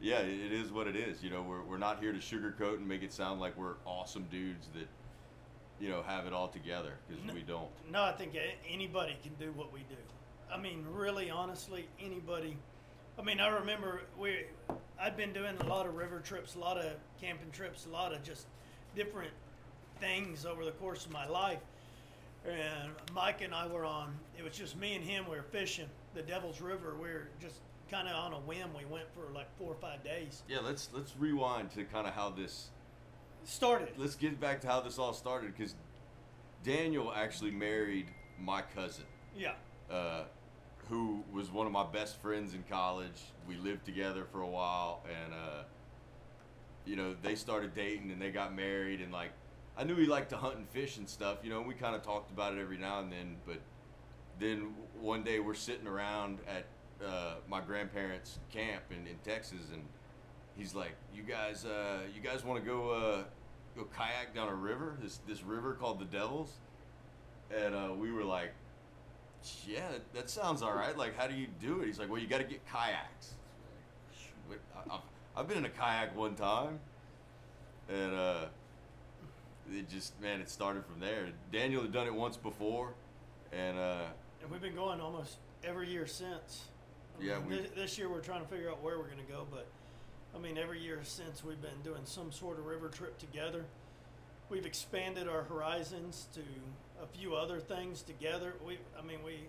yeah, 0.00 0.18
it 0.18 0.52
is 0.52 0.72
what 0.72 0.86
it 0.86 0.96
is. 0.96 1.22
You 1.22 1.30
know, 1.30 1.42
we're, 1.42 1.62
we're 1.62 1.78
not 1.78 2.00
here 2.00 2.12
to 2.12 2.18
sugarcoat 2.18 2.76
and 2.76 2.86
make 2.86 3.02
it 3.02 3.12
sound 3.12 3.40
like 3.40 3.56
we're 3.56 3.76
awesome 3.86 4.26
dudes 4.30 4.68
that, 4.74 4.88
you 5.80 5.88
know, 5.88 6.02
have 6.02 6.26
it 6.26 6.32
all 6.32 6.48
together 6.48 6.92
because 7.08 7.24
No. 7.24 7.34
we 7.34 7.42
don't. 7.42 7.68
No, 7.90 8.02
I 8.02 8.12
think 8.12 8.36
anybody 8.68 9.16
can 9.22 9.34
do 9.34 9.50
what 9.52 9.72
we 9.72 9.80
do. 9.80 9.96
I 10.52 10.58
mean, 10.58 10.84
really, 10.92 11.30
honestly, 11.30 11.88
anybody. 12.00 12.56
I 13.18 13.22
mean, 13.22 13.40
I 13.40 13.48
remember 13.48 14.02
we, 14.18 14.44
I'd 15.00 15.16
been 15.16 15.32
doing 15.32 15.56
a 15.60 15.66
lot 15.66 15.86
of 15.86 15.94
river 15.94 16.20
trips, 16.20 16.54
a 16.54 16.58
lot 16.58 16.76
of 16.78 16.92
camping 17.20 17.50
trips, 17.50 17.86
a 17.86 17.88
lot 17.90 18.12
of 18.12 18.22
just 18.22 18.46
different 18.94 19.32
things 20.00 20.44
over 20.46 20.64
the 20.64 20.70
course 20.72 21.06
of 21.06 21.12
my 21.12 21.26
life. 21.26 21.60
And 22.46 22.92
Mike 23.14 23.42
and 23.42 23.54
I 23.54 23.66
were 23.66 23.84
on. 23.84 24.14
It 24.38 24.42
was 24.42 24.56
just 24.56 24.76
me 24.76 24.94
and 24.94 25.04
him. 25.04 25.24
We 25.28 25.36
were 25.36 25.42
fishing 25.42 25.86
the 26.14 26.22
Devil's 26.22 26.60
River. 26.60 26.94
We 26.94 27.08
were 27.08 27.28
just 27.40 27.56
kind 27.90 28.08
of 28.08 28.14
on 28.16 28.32
a 28.32 28.38
whim. 28.40 28.70
We 28.76 28.86
went 28.86 29.06
for 29.14 29.32
like 29.34 29.46
four 29.58 29.72
or 29.72 29.76
five 29.76 30.02
days. 30.02 30.42
Yeah, 30.48 30.60
let's 30.60 30.88
let's 30.92 31.14
rewind 31.18 31.70
to 31.72 31.84
kind 31.84 32.06
of 32.06 32.14
how 32.14 32.30
this. 32.30 32.70
Started. 33.44 33.88
Let's 33.96 34.14
get 34.14 34.40
back 34.40 34.60
to 34.62 34.68
how 34.68 34.80
this 34.80 34.98
all 34.98 35.12
started 35.12 35.54
because 35.56 35.74
Daniel 36.64 37.12
actually 37.14 37.50
married 37.50 38.06
my 38.38 38.62
cousin. 38.62 39.04
Yeah. 39.36 39.52
uh, 39.90 40.24
who 40.88 41.22
was 41.32 41.50
one 41.52 41.66
of 41.66 41.72
my 41.72 41.84
best 41.86 42.20
friends 42.20 42.52
in 42.52 42.64
college. 42.68 43.22
We 43.46 43.56
lived 43.56 43.84
together 43.84 44.24
for 44.32 44.40
a 44.40 44.46
while, 44.46 45.04
and 45.08 45.32
uh, 45.32 45.62
you 46.84 46.96
know 46.96 47.14
they 47.22 47.34
started 47.36 47.74
dating 47.74 48.10
and 48.10 48.20
they 48.20 48.30
got 48.30 48.54
married. 48.54 49.00
And 49.00 49.12
like, 49.12 49.30
I 49.76 49.84
knew 49.84 49.94
he 49.96 50.06
liked 50.06 50.30
to 50.30 50.36
hunt 50.36 50.56
and 50.56 50.68
fish 50.68 50.96
and 50.96 51.08
stuff. 51.08 51.38
You 51.44 51.50
know, 51.50 51.58
and 51.58 51.68
we 51.68 51.74
kind 51.74 51.94
of 51.94 52.02
talked 52.02 52.30
about 52.32 52.54
it 52.54 52.60
every 52.60 52.76
now 52.76 52.98
and 53.00 53.12
then. 53.12 53.36
But 53.46 53.60
then 54.40 54.74
one 55.00 55.22
day 55.22 55.38
we're 55.38 55.54
sitting 55.54 55.86
around 55.86 56.38
at 56.48 56.66
uh, 57.06 57.34
my 57.48 57.60
grandparents' 57.60 58.38
camp 58.52 58.82
in, 58.90 59.06
in 59.06 59.16
Texas, 59.24 59.70
and 59.72 59.82
he's 60.56 60.74
like, 60.74 60.92
"You 61.14 61.22
guys, 61.22 61.64
uh, 61.64 62.00
you 62.14 62.20
guys 62.20 62.44
want 62.44 62.62
to 62.62 62.68
go 62.68 62.90
uh, 62.90 63.22
go 63.76 63.86
kayak 63.96 64.34
down 64.34 64.48
a 64.48 64.54
river? 64.54 64.96
This 65.02 65.18
this 65.28 65.42
river 65.42 65.74
called 65.74 65.98
the 66.00 66.04
Devils?" 66.04 66.52
And 67.56 67.74
uh, 67.74 67.88
we 67.98 68.12
were 68.12 68.22
like, 68.22 68.52
yeah, 69.66 69.88
that, 69.90 70.14
that 70.14 70.30
sounds 70.30 70.62
all 70.62 70.72
right. 70.72 70.96
Like, 70.96 71.16
how 71.18 71.26
do 71.26 71.34
you 71.34 71.48
do 71.60 71.80
it? 71.80 71.86
He's 71.86 71.98
like, 71.98 72.08
well, 72.08 72.20
you 72.20 72.28
got 72.28 72.38
to 72.38 72.44
get 72.44 72.60
kayaks. 72.70 73.32
I've, 74.88 75.00
I've 75.36 75.48
been 75.48 75.58
in 75.58 75.64
a 75.64 75.68
kayak 75.70 76.16
one 76.16 76.34
time, 76.36 76.78
and 77.88 78.14
uh, 78.14 78.44
it 79.72 79.88
just 79.88 80.20
man, 80.20 80.40
it 80.40 80.48
started 80.50 80.84
from 80.84 81.00
there. 81.00 81.28
Daniel 81.52 81.82
had 81.82 81.92
done 81.92 82.06
it 82.06 82.14
once 82.14 82.36
before, 82.36 82.94
and 83.52 83.78
uh, 83.78 84.04
And 84.42 84.50
we've 84.50 84.60
been 84.60 84.74
going 84.74 85.00
almost 85.00 85.36
every 85.64 85.88
year 85.88 86.06
since. 86.06 86.64
I 87.20 87.24
Yeah, 87.24 87.38
mean, 87.40 87.48
we- 87.48 87.56
this, 87.56 87.70
this 87.74 87.98
year 87.98 88.08
we're 88.08 88.20
trying 88.20 88.42
to 88.42 88.48
figure 88.48 88.70
out 88.70 88.82
where 88.82 88.98
we're 88.98 89.06
going 89.10 89.24
to 89.24 89.32
go, 89.32 89.46
but 89.50 89.66
I 90.34 90.38
mean, 90.38 90.58
every 90.58 90.80
year 90.80 91.00
since 91.02 91.44
we've 91.44 91.60
been 91.60 91.82
doing 91.82 92.02
some 92.04 92.32
sort 92.32 92.58
of 92.58 92.66
river 92.66 92.88
trip 92.88 93.18
together. 93.18 93.64
We've 94.48 94.66
expanded 94.66 95.28
our 95.28 95.42
horizons 95.42 96.26
to 96.34 96.40
a 97.02 97.06
few 97.06 97.34
other 97.34 97.60
things 97.60 98.02
together. 98.02 98.54
We, 98.66 98.78
I 98.98 99.06
mean, 99.06 99.22
we 99.24 99.48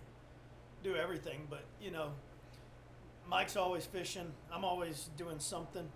do 0.82 0.96
everything, 0.96 1.46
but 1.48 1.64
you 1.80 1.90
know, 1.90 2.10
Mike's 3.28 3.56
always 3.56 3.86
fishing. 3.86 4.32
I'm 4.52 4.64
always 4.64 5.08
doing 5.16 5.38
something, 5.38 5.88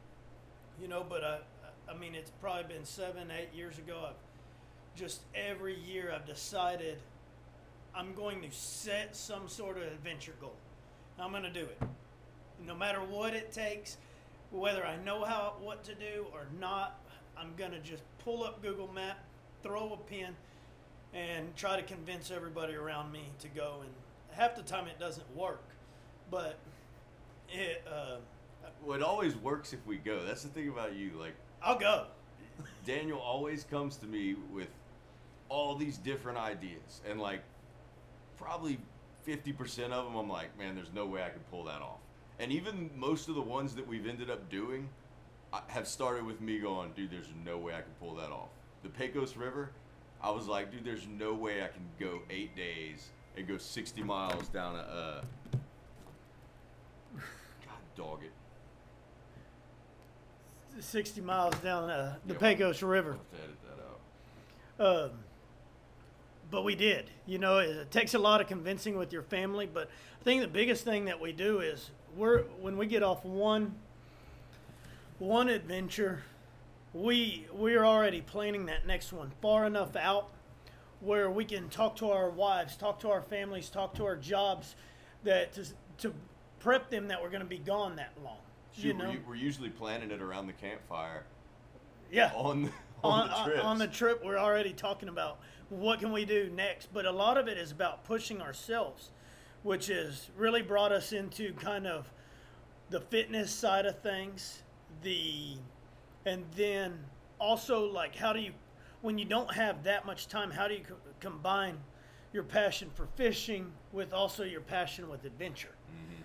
you 0.81 0.89
know. 0.89 1.05
But 1.09 1.25
I, 1.25 1.39
I 1.91 1.97
mean, 1.97 2.15
it's 2.15 2.31
probably 2.41 2.75
been 2.75 2.85
seven, 2.85 3.31
eight 3.31 3.57
years 3.57 3.79
ago. 3.79 4.05
I've 4.09 4.15
just 4.97 5.21
every 5.35 5.77
year 5.79 6.13
I've 6.15 6.27
decided 6.27 6.99
I'm 7.95 8.15
going 8.15 8.43
to 8.43 8.51
set 8.51 9.17
some 9.17 9.49
sort 9.49 9.77
of 9.77 9.85
adventure 9.85 10.35
goal. 10.41 10.55
I'm 11.19 11.31
going 11.31 11.43
to 11.43 11.53
do 11.53 11.65
it. 11.65 11.81
No 12.67 12.75
matter 12.75 13.01
what 13.01 13.35
it 13.35 13.53
takes, 13.53 13.97
whether 14.51 14.85
I 14.85 14.97
know 14.97 15.25
how 15.25 15.55
what 15.61 15.85
to 15.85 15.95
do 15.95 16.27
or 16.33 16.47
not, 16.61 17.01
I'm 17.37 17.55
going 17.57 17.73
to 17.73 17.81
just 17.81 18.03
pull 18.19 18.43
up 18.45 18.63
Google 18.63 18.89
Map, 18.93 19.19
throw 19.63 19.93
a 19.93 19.97
pin, 20.11 20.35
and 21.15 21.55
try 21.57 21.77
to 21.77 21.83
convince 21.83 22.31
everybody 22.31 22.75
around 22.75 23.13
me 23.13 23.25
to 23.41 23.49
go. 23.49 23.81
And 23.83 23.91
half 24.33 24.55
the 24.55 24.63
time 24.63 24.87
it 24.87 24.99
doesn't 24.99 25.37
work, 25.37 25.65
but 26.31 26.59
it 27.49 27.85
uh, 27.91 28.17
well, 28.85 28.97
it 28.97 29.03
always 29.03 29.37
works 29.37 29.73
if 29.73 29.85
we 29.87 29.97
go. 29.97 30.25
That's 30.25 30.43
the 30.43 30.49
thing 30.49 30.69
about 30.69 30.95
you. 30.95 31.13
Like, 31.19 31.35
I'll 31.63 31.79
go. 31.79 32.07
Daniel 32.85 33.19
always 33.19 33.65
comes 33.65 33.97
to 33.97 34.07
me 34.07 34.37
with 34.53 34.69
all 35.49 35.77
these 35.77 35.99
different 35.99 36.39
ideas, 36.39 37.01
and 37.09 37.21
like 37.21 37.43
probably 38.39 38.79
fifty 39.25 39.53
percent 39.53 39.93
of 39.93 40.05
them, 40.05 40.17
I'm 40.17 40.29
like, 40.29 40.57
man, 40.59 40.75
there's 40.75 40.93
no 40.95 41.07
way 41.07 41.23
I 41.23 41.29
could 41.29 41.49
pull 41.51 41.65
that 41.65 41.83
off. 41.83 42.01
And 42.39 42.53
even 42.53 42.91
most 42.97 43.29
of 43.29 43.35
the 43.35 43.41
ones 43.41 43.75
that 43.75 43.87
we've 43.87 44.07
ended 44.07 44.31
up 44.31 44.51
doing 44.51 44.89
have 45.69 45.87
started 45.89 46.27
with 46.27 46.41
me 46.41 46.59
going, 46.59 46.93
dude, 46.95 47.11
there's 47.11 47.31
no 47.45 47.57
way 47.57 47.73
I 47.75 47.81
can 47.81 47.93
pull 48.01 48.15
that 48.17 48.31
off. 48.31 48.49
The 48.83 48.91
Pecos 48.91 49.37
River, 49.37 49.71
I 50.23 50.31
was 50.31 50.47
like, 50.47 50.71
dude, 50.71 50.85
there's 50.85 51.07
no 51.19 51.33
way 51.33 51.63
I 51.63 51.69
can 51.69 51.83
go 51.99 52.21
eight 52.31 52.55
days 52.55 53.09
and 53.37 53.47
go 53.49 53.57
60 53.59 54.03
miles 54.03 54.49
down 54.49 54.75
a. 54.77 54.79
Uh, 54.79 55.21
God 57.65 57.79
dog 57.97 58.21
it. 58.23 58.33
60 60.83 61.23
miles 61.23 61.55
down 61.57 61.89
uh, 61.89 62.17
the 62.27 62.35
Yeah. 62.35 62.39
Pecos 62.41 62.83
River. 62.83 63.13
have 63.13 63.31
to 63.31 63.37
edit 63.45 63.57
that 64.79 64.85
out. 64.85 65.05
Um, 65.05 65.11
but 66.51 66.65
we 66.65 66.75
did. 66.75 67.11
You 67.27 67.39
know, 67.39 67.59
it 67.59 67.91
takes 67.91 68.13
a 68.15 68.19
lot 68.19 68.41
of 68.43 68.47
convincing 68.47 68.97
with 68.99 69.11
your 69.13 69.23
family. 69.23 69.67
But 69.73 69.89
I 70.21 70.25
think 70.25 70.43
the 70.43 70.49
biggest 70.49 70.85
thing 70.85 71.07
that 71.07 71.19
we 71.19 71.33
do 71.33 71.61
is 71.61 71.91
we're 72.17 72.43
when 72.61 72.77
we 72.77 72.87
get 72.87 73.03
off 73.03 73.25
one 73.25 73.75
one 75.19 75.49
adventure, 75.49 76.23
we 76.93 77.47
we're 77.53 77.85
already 77.85 78.21
planning 78.21 78.67
that 78.67 78.87
next 78.87 79.13
one 79.13 79.31
far 79.41 79.67
enough 79.67 79.97
out 79.97 80.31
where 81.01 81.31
we 81.31 81.45
can 81.45 81.69
talk 81.69 81.97
to 81.97 82.11
our 82.11 82.31
wives, 82.31 82.77
talk 82.77 82.99
to 83.01 83.11
our 83.11 83.23
families, 83.23 83.69
talk 83.69 83.95
to 83.95 84.05
our 84.05 84.17
jobs, 84.17 84.77
that 85.25 85.53
to, 85.53 85.67
to 85.99 86.15
prep 86.59 86.91
them 86.91 87.09
that 87.09 87.23
we're 87.23 87.31
going 87.31 87.43
to 87.43 87.49
be 87.49 87.59
gone 87.59 87.97
that 87.97 88.13
long. 88.25 88.39
Shoot, 88.73 88.85
you 88.85 88.95
know, 88.95 89.15
we're, 89.27 89.35
usually 89.35 89.71
planning 89.71 90.11
it 90.11 90.21
around 90.21 90.47
the 90.47 90.53
campfire 90.53 91.25
yeah. 92.11 92.31
on 92.35 92.63
the, 92.65 92.71
on, 93.05 93.29
uh, 93.29 93.35
on, 93.35 93.49
the 93.49 93.63
on 93.63 93.79
the 93.79 93.87
trip 93.87 94.25
we're 94.25 94.39
already 94.39 94.73
talking 94.73 95.09
about 95.09 95.39
what 95.69 96.01
can 96.01 96.13
we 96.13 96.25
do 96.25 96.51
next 96.55 96.93
but 96.93 97.05
a 97.05 97.11
lot 97.11 97.37
of 97.37 97.49
it 97.49 97.59
is 97.59 97.71
about 97.71 98.05
pushing 98.05 98.41
ourselves 98.41 99.11
which 99.67 99.89
has 99.89 100.31
really 100.37 100.63
brought 100.63 100.93
us 100.93 101.13
into 101.13 101.53
kind 101.55 101.89
of 101.89 102.09
the 102.91 103.01
fitness 103.01 103.51
side 103.51 103.85
of 103.85 103.99
things 103.99 104.63
the 105.03 105.57
and 106.25 106.45
then 106.55 106.97
also 107.41 107.91
like 107.91 108.15
how 108.15 108.33
do 108.33 108.39
you 108.39 108.53
when 109.03 109.19
you 109.19 109.25
don't 109.25 109.53
have 109.53 109.83
that 109.83 110.07
much 110.07 110.29
time 110.29 110.53
how 110.53 110.69
do 110.69 110.75
you 110.75 110.85
co- 110.89 110.95
combine 111.19 111.77
your 112.33 112.45
passion 112.45 112.89
for 112.95 113.09
fishing 113.17 113.73
with 113.93 114.13
also 114.13 114.45
your 114.45 114.61
passion 114.61 115.09
with 115.09 115.25
adventure? 115.25 115.75
Mm-hmm. 115.91 116.23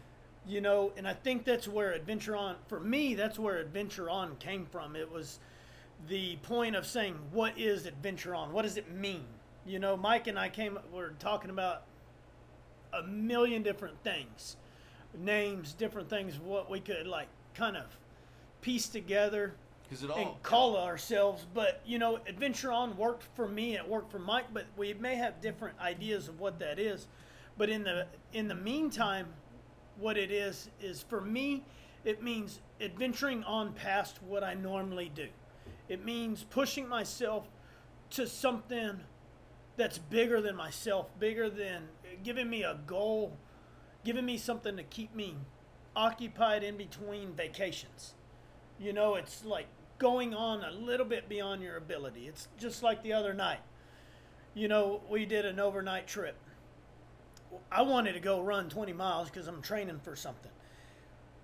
You 0.52 0.62
know 0.62 0.92
and 0.96 1.08
i 1.08 1.14
think 1.14 1.44
that's 1.44 1.68
where 1.68 1.94
adventure 1.94 2.36
on 2.36 2.58
for 2.68 2.80
me 2.80 3.16
that's 3.16 3.40
where 3.40 3.58
adventure 3.58 4.08
on 4.08 4.36
came 4.36 4.68
from. 4.68 4.96
It 4.96 5.12
was 5.12 5.40
the 6.08 6.36
point 6.44 6.76
of 6.76 6.86
saying 6.86 7.16
what 7.32 7.58
is 7.58 7.88
adventure 7.88 8.36
on? 8.36 8.54
What 8.54 8.62
does 8.62 8.78
it 8.78 8.92
mean? 8.92 9.26
You 9.66 9.80
know 9.80 9.98
mike 9.98 10.28
and 10.28 10.38
i 10.38 10.48
came 10.48 10.78
were 10.94 11.16
talking 11.18 11.50
about 11.50 11.86
a 12.94 13.04
million 13.04 13.64
different 13.64 14.02
things 14.04 14.58
names 15.18 15.74
different 15.74 16.10
things 16.10 16.40
what 16.40 16.70
we 16.70 16.80
could 16.80 17.06
like 17.06 17.28
kind 17.54 17.76
of 17.76 17.86
piece 18.62 18.88
together 18.88 19.54
it 20.02 20.10
all 20.10 20.18
and 20.18 20.44
call 20.44 20.78
ourselves. 20.78 21.46
But 21.54 21.82
you 21.86 22.00
know 22.00 22.20
adventure 22.28 22.72
on 22.72 22.96
worked 22.96 23.24
for 23.36 23.48
me 23.48 23.76
it 23.76 23.88
worked 23.88 24.12
for 24.12 24.20
mike 24.20 24.46
but 24.54 24.66
we 24.78 24.94
may 24.94 25.16
have 25.16 25.42
different 25.42 25.78
ideas 25.80 26.28
of 26.30 26.40
what 26.40 26.60
that 26.60 26.80
is. 26.80 27.08
But 27.58 27.70
in 27.70 27.84
the 27.84 28.08
in 28.32 28.48
the 28.48 28.56
meantime 28.56 29.28
what 29.98 30.18
it 30.18 30.32
is 30.32 30.70
is 30.82 31.04
for 31.04 31.20
me 31.20 31.64
it 32.06 32.24
means 32.24 32.62
adventuring 32.80 33.44
on 33.44 33.74
past 33.74 34.24
what 34.24 34.44
i 34.44 34.54
normally 34.54 35.12
do. 35.14 35.28
It 35.90 36.06
means 36.06 36.44
pushing 36.44 36.88
myself 36.88 37.50
to 38.12 38.26
something 38.28 39.02
that's 39.76 39.98
bigger 39.98 40.42
than 40.42 40.56
myself 40.56 41.08
bigger 41.20 41.50
than 41.50 41.84
giving 42.24 42.50
me 42.50 42.64
a 42.64 42.80
goal 42.86 43.38
giving 44.04 44.26
me 44.26 44.38
something 44.38 44.78
to 44.78 44.84
keep 44.84 45.14
me 45.16 45.36
occupied 45.96 46.64
in 46.64 46.78
between 46.78 47.34
vacations 47.34 48.14
you 48.82 48.94
know, 48.94 49.16
it's 49.16 49.46
like 49.46 49.68
going 50.00 50.34
on 50.34 50.64
a 50.64 50.72
little 50.72 51.06
bit 51.06 51.30
beyond 51.30 51.62
your 51.62 51.78
ability. 51.78 52.28
It's 52.28 52.48
just 52.58 52.82
like 52.82 53.04
the 53.04 53.14
other 53.14 53.34
night. 53.34 53.60
You 54.56 54.68
know, 54.68 55.02
we 55.10 55.26
did 55.26 55.46
an 55.46 55.60
overnight 55.60 56.08
trip. 56.08 56.36
I 57.72 57.84
wanted 57.84 58.14
to 58.14 58.20
go 58.20 58.42
run 58.42 58.70
20 58.70 58.92
miles 58.94 59.30
because 59.30 59.48
I'm 59.48 59.62
training 59.62 60.00
for 60.04 60.16
something. 60.16 60.52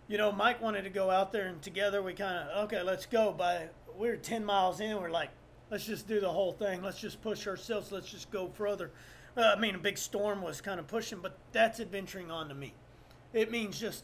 You 0.07 0.17
know, 0.17 0.31
Mike 0.31 0.62
wanted 0.62 0.83
to 0.83 0.89
go 0.89 1.12
out 1.12 1.31
there, 1.31 1.47
and 1.47 1.62
together 1.62 2.01
we 2.01 2.13
kind 2.13 2.50
of, 2.50 2.65
okay, 2.65 2.81
let's 2.81 3.05
go. 3.05 3.33
By 3.33 3.67
we 3.97 4.07
we're 4.07 4.15
10 4.15 4.43
miles 4.43 4.79
in, 4.79 5.00
we're 5.00 5.12
like, 5.12 5.29
let's 5.69 5.86
just 5.86 6.07
do 6.07 6.19
the 6.19 6.29
whole 6.29 6.53
thing. 6.53 6.81
Let's 6.81 7.00
just 7.00 7.21
push 7.21 7.45
ourselves. 7.45 7.91
Let's 7.91 8.09
just 8.09 8.31
go 8.31 8.47
further. 8.47 8.91
Uh, 9.38 9.53
I 9.56 9.60
mean, 9.60 9.75
a 9.75 9.77
big 9.77 10.00
storm 10.00 10.41
was 10.41 10.62
kind 10.62 10.79
of 10.79 10.88
pushing, 10.88 11.20
but 11.22 11.38
that's 11.51 11.79
adventuring 11.79 12.32
on 12.32 12.50
to 12.50 12.56
me. 12.56 12.74
It 13.34 13.51
means 13.51 13.79
just 13.79 14.03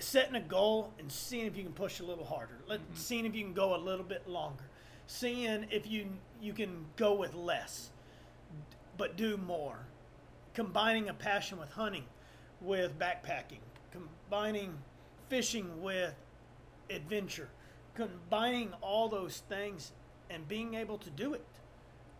setting 0.00 0.34
a 0.34 0.40
goal 0.40 0.92
and 0.98 1.10
seeing 1.10 1.46
if 1.46 1.56
you 1.56 1.62
can 1.62 1.72
push 1.72 2.00
a 2.00 2.04
little 2.04 2.24
harder. 2.24 2.58
Let, 2.66 2.80
Seeing 2.94 3.26
if 3.26 3.34
you 3.36 3.44
can 3.44 3.54
go 3.54 3.76
a 3.76 3.78
little 3.78 4.04
bit 4.04 4.28
longer. 4.28 4.64
Seeing 5.06 5.66
if 5.70 5.86
you 5.86 6.06
you 6.42 6.52
can 6.52 6.86
go 6.96 7.14
with 7.14 7.34
less, 7.34 7.90
but 8.96 9.16
do 9.16 9.36
more. 9.36 9.78
Combining 10.52 11.08
a 11.08 11.14
passion 11.14 11.58
with 11.58 11.70
hunting, 11.70 12.04
with 12.60 12.98
backpacking. 12.98 13.60
Combining 13.92 14.78
fishing 15.28 15.80
with 15.80 16.14
adventure. 16.90 17.48
Combining 17.94 18.72
all 18.80 19.08
those 19.08 19.42
things 19.48 19.92
and 20.28 20.48
being 20.48 20.74
able 20.74 20.98
to 20.98 21.10
do 21.10 21.34
it, 21.34 21.44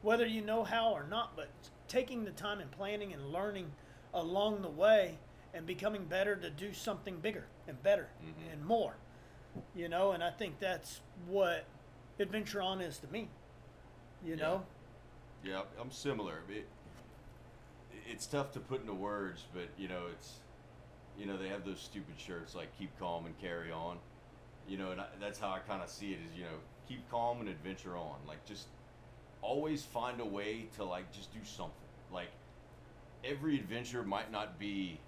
whether 0.03 0.27
you 0.27 0.43
know 0.43 0.65
how 0.65 0.93
or 0.93 1.07
not, 1.09 1.37
but 1.37 1.49
taking 1.91 2.25
the 2.25 2.31
time 2.31 2.61
and 2.61 2.71
planning 2.71 3.13
and 3.13 3.33
learning 3.33 3.71
along 4.15 4.63
the 4.63 4.69
way 4.69 5.19
and 5.53 5.67
becoming 5.67 6.05
better 6.05 6.37
to 6.37 6.49
do 6.49 6.73
something 6.73 7.17
bigger 7.17 7.45
and 7.69 7.83
better 7.83 8.09
mm-hmm. 8.25 8.53
and 8.53 8.65
more. 8.65 8.95
You 9.75 9.89
know, 9.89 10.13
and 10.13 10.23
I 10.23 10.31
think 10.31 10.61
that's 10.61 11.01
what 11.27 11.65
Adventure 12.21 12.63
On 12.63 12.81
is 12.81 12.99
to 12.99 13.09
me. 13.09 13.29
You 14.25 14.37
Yeah. 14.37 14.37
know? 14.37 14.67
Yeah, 15.43 15.63
I'm 15.81 15.91
similar. 15.91 16.43
It, 16.49 16.69
it's 18.07 18.27
tough 18.27 18.53
to 18.53 18.61
put 18.61 18.83
into 18.83 18.95
words, 18.95 19.45
but 19.53 19.69
you 19.77 19.89
know, 19.89 20.07
it's 20.13 20.35
you 21.19 21.27
know 21.27 21.37
they 21.37 21.49
have 21.49 21.65
those 21.65 21.81
stupid 21.81 22.15
shirts 22.19 22.55
like 22.55 22.69
"Keep 22.79 22.99
calm 22.99 23.27
and 23.27 23.39
carry 23.41 23.73
on," 23.73 23.99
you 24.69 24.77
know, 24.77 24.91
and 24.93 25.01
I, 25.01 25.07
that's 25.19 25.39
how 25.39 25.49
I 25.49 25.61
kind 25.61 25.83
of 25.83 25.89
see 25.89 26.13
it. 26.13 26.19
Is 26.27 26.37
you 26.37 26.45
know, 26.45 26.59
keep 26.87 27.09
calm 27.11 27.41
and 27.41 27.49
adventure 27.49 27.97
on. 27.97 28.17
Like 28.29 28.45
just 28.45 28.67
always 29.43 29.83
find 29.83 30.21
a 30.21 30.25
way 30.25 30.67
to 30.77 30.85
like 30.85 31.13
just 31.13 31.33
do 31.33 31.41
something. 31.45 31.75
Like 32.13 32.31
every 33.25 33.57
adventure 33.57 34.03
might 34.03 34.31
not 34.31 34.59
be, 34.59 34.99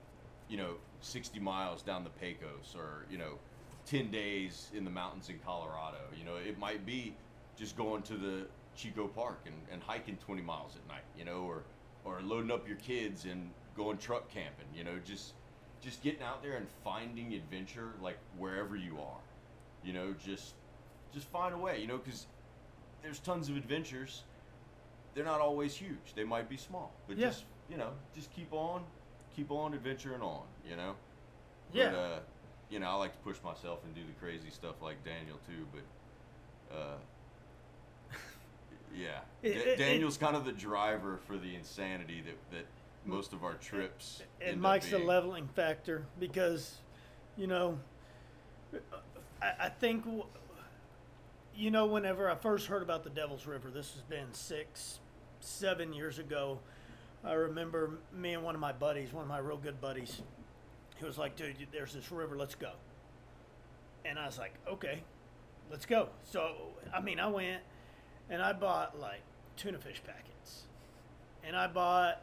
you 0.48 0.56
know, 0.56 0.74
60 1.00 1.38
miles 1.40 1.82
down 1.82 2.04
the 2.04 2.10
Pecos 2.10 2.74
or 2.76 3.06
you 3.10 3.18
know, 3.18 3.38
10 3.86 4.10
days 4.10 4.70
in 4.74 4.84
the 4.84 4.90
mountains 4.90 5.28
in 5.28 5.38
Colorado. 5.44 5.98
You 6.16 6.24
know, 6.24 6.36
it 6.36 6.58
might 6.58 6.86
be 6.86 7.14
just 7.56 7.76
going 7.76 8.02
to 8.02 8.14
the 8.14 8.46
Chicot 8.76 9.14
Park 9.14 9.40
and, 9.46 9.54
and 9.70 9.82
hiking 9.82 10.16
20 10.24 10.42
miles 10.42 10.76
at 10.76 10.86
night. 10.88 11.04
You 11.18 11.24
know, 11.24 11.42
or 11.42 11.62
or 12.04 12.20
loading 12.22 12.50
up 12.50 12.66
your 12.66 12.78
kids 12.78 13.24
and 13.24 13.50
going 13.76 13.98
truck 13.98 14.28
camping. 14.28 14.66
You 14.74 14.84
know, 14.84 14.98
just 15.04 15.34
just 15.82 16.02
getting 16.02 16.22
out 16.22 16.42
there 16.42 16.56
and 16.56 16.66
finding 16.84 17.34
adventure 17.34 17.90
like 18.00 18.18
wherever 18.38 18.76
you 18.76 18.98
are. 18.98 19.20
You 19.84 19.92
know, 19.92 20.14
just 20.24 20.54
just 21.12 21.26
find 21.28 21.54
a 21.54 21.58
way. 21.58 21.80
You 21.80 21.88
know, 21.88 21.98
because 21.98 22.26
there's 23.02 23.18
tons 23.18 23.48
of 23.48 23.56
adventures. 23.56 24.22
They're 25.14 25.24
not 25.24 25.40
always 25.40 25.74
huge. 25.74 26.14
They 26.14 26.24
might 26.24 26.48
be 26.48 26.56
small, 26.56 26.92
but 27.06 27.16
Yeah. 27.18 27.26
just 27.28 27.44
you 27.70 27.76
know, 27.78 27.92
just 28.14 28.30
keep 28.32 28.52
on, 28.52 28.84
keep 29.34 29.50
on 29.50 29.72
adventuring 29.74 30.20
on. 30.22 30.42
You 30.68 30.76
know. 30.76 30.94
Yeah. 31.72 31.90
But, 31.90 31.96
uh, 31.98 32.18
you 32.70 32.78
know, 32.80 32.88
I 32.88 32.94
like 32.94 33.12
to 33.12 33.18
push 33.18 33.36
myself 33.42 33.80
and 33.84 33.94
do 33.94 34.02
the 34.06 34.12
crazy 34.20 34.50
stuff 34.50 34.74
like 34.82 35.02
Daniel 35.04 35.38
too, 35.46 35.66
but 35.72 36.76
uh, 36.76 36.96
yeah, 38.94 39.20
It- 39.42 39.56
it- 39.56 39.66
it- 39.68 39.78
Daniel's 39.78 40.16
kind 40.18 40.36
of 40.36 40.44
the 40.44 40.52
driver 40.52 41.18
for 41.26 41.36
the 41.38 41.54
insanity 41.54 42.20
that 42.22 42.36
that 42.50 42.66
most 43.04 43.32
of 43.32 43.42
our 43.44 43.54
trips. 43.54 44.22
And 44.40 44.60
Mike's 44.60 44.90
the 44.90 44.98
leveling 44.98 45.48
factor 45.48 46.06
because, 46.20 46.76
you 47.36 47.46
know, 47.48 47.78
I, 49.42 49.52
I 49.60 49.68
think, 49.70 50.04
you 51.56 51.70
know, 51.70 51.86
whenever 51.86 52.30
I 52.30 52.34
first 52.34 52.66
heard 52.66 52.82
about 52.82 53.04
the 53.04 53.10
Devil's 53.10 53.46
River, 53.46 53.70
this 53.70 53.92
has 53.92 54.02
been 54.02 54.32
six, 54.32 55.00
seven 55.40 55.92
years 55.92 56.18
ago. 56.18 56.58
I 57.24 57.32
remember 57.34 57.98
me 58.12 58.34
and 58.34 58.42
one 58.42 58.54
of 58.54 58.60
my 58.60 58.72
buddies, 58.72 59.12
one 59.12 59.22
of 59.22 59.28
my 59.28 59.38
real 59.38 59.56
good 59.56 59.80
buddies, 59.80 60.22
he 60.98 61.04
was 61.04 61.18
like, 61.18 61.36
dude, 61.36 61.56
there's 61.72 61.92
this 61.92 62.10
river, 62.10 62.36
let's 62.36 62.54
go. 62.54 62.70
And 64.04 64.18
I 64.18 64.26
was 64.26 64.38
like, 64.38 64.54
okay, 64.68 65.02
let's 65.70 65.86
go. 65.86 66.08
So, 66.30 66.54
I 66.94 67.00
mean, 67.00 67.20
I 67.20 67.28
went 67.28 67.62
and 68.30 68.42
I 68.42 68.52
bought 68.52 68.98
like 68.98 69.22
tuna 69.56 69.78
fish 69.78 70.02
packets. 70.04 70.62
And 71.44 71.56
I 71.56 71.66
bought, 71.66 72.22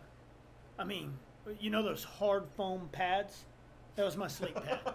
I 0.78 0.84
mean, 0.84 1.14
you 1.60 1.70
know 1.70 1.84
those 1.84 2.04
hard 2.04 2.46
foam 2.56 2.90
pads? 2.92 3.46
That 3.96 4.06
was 4.06 4.18
my 4.18 4.28
sleep 4.28 4.56
pad. 4.56 4.80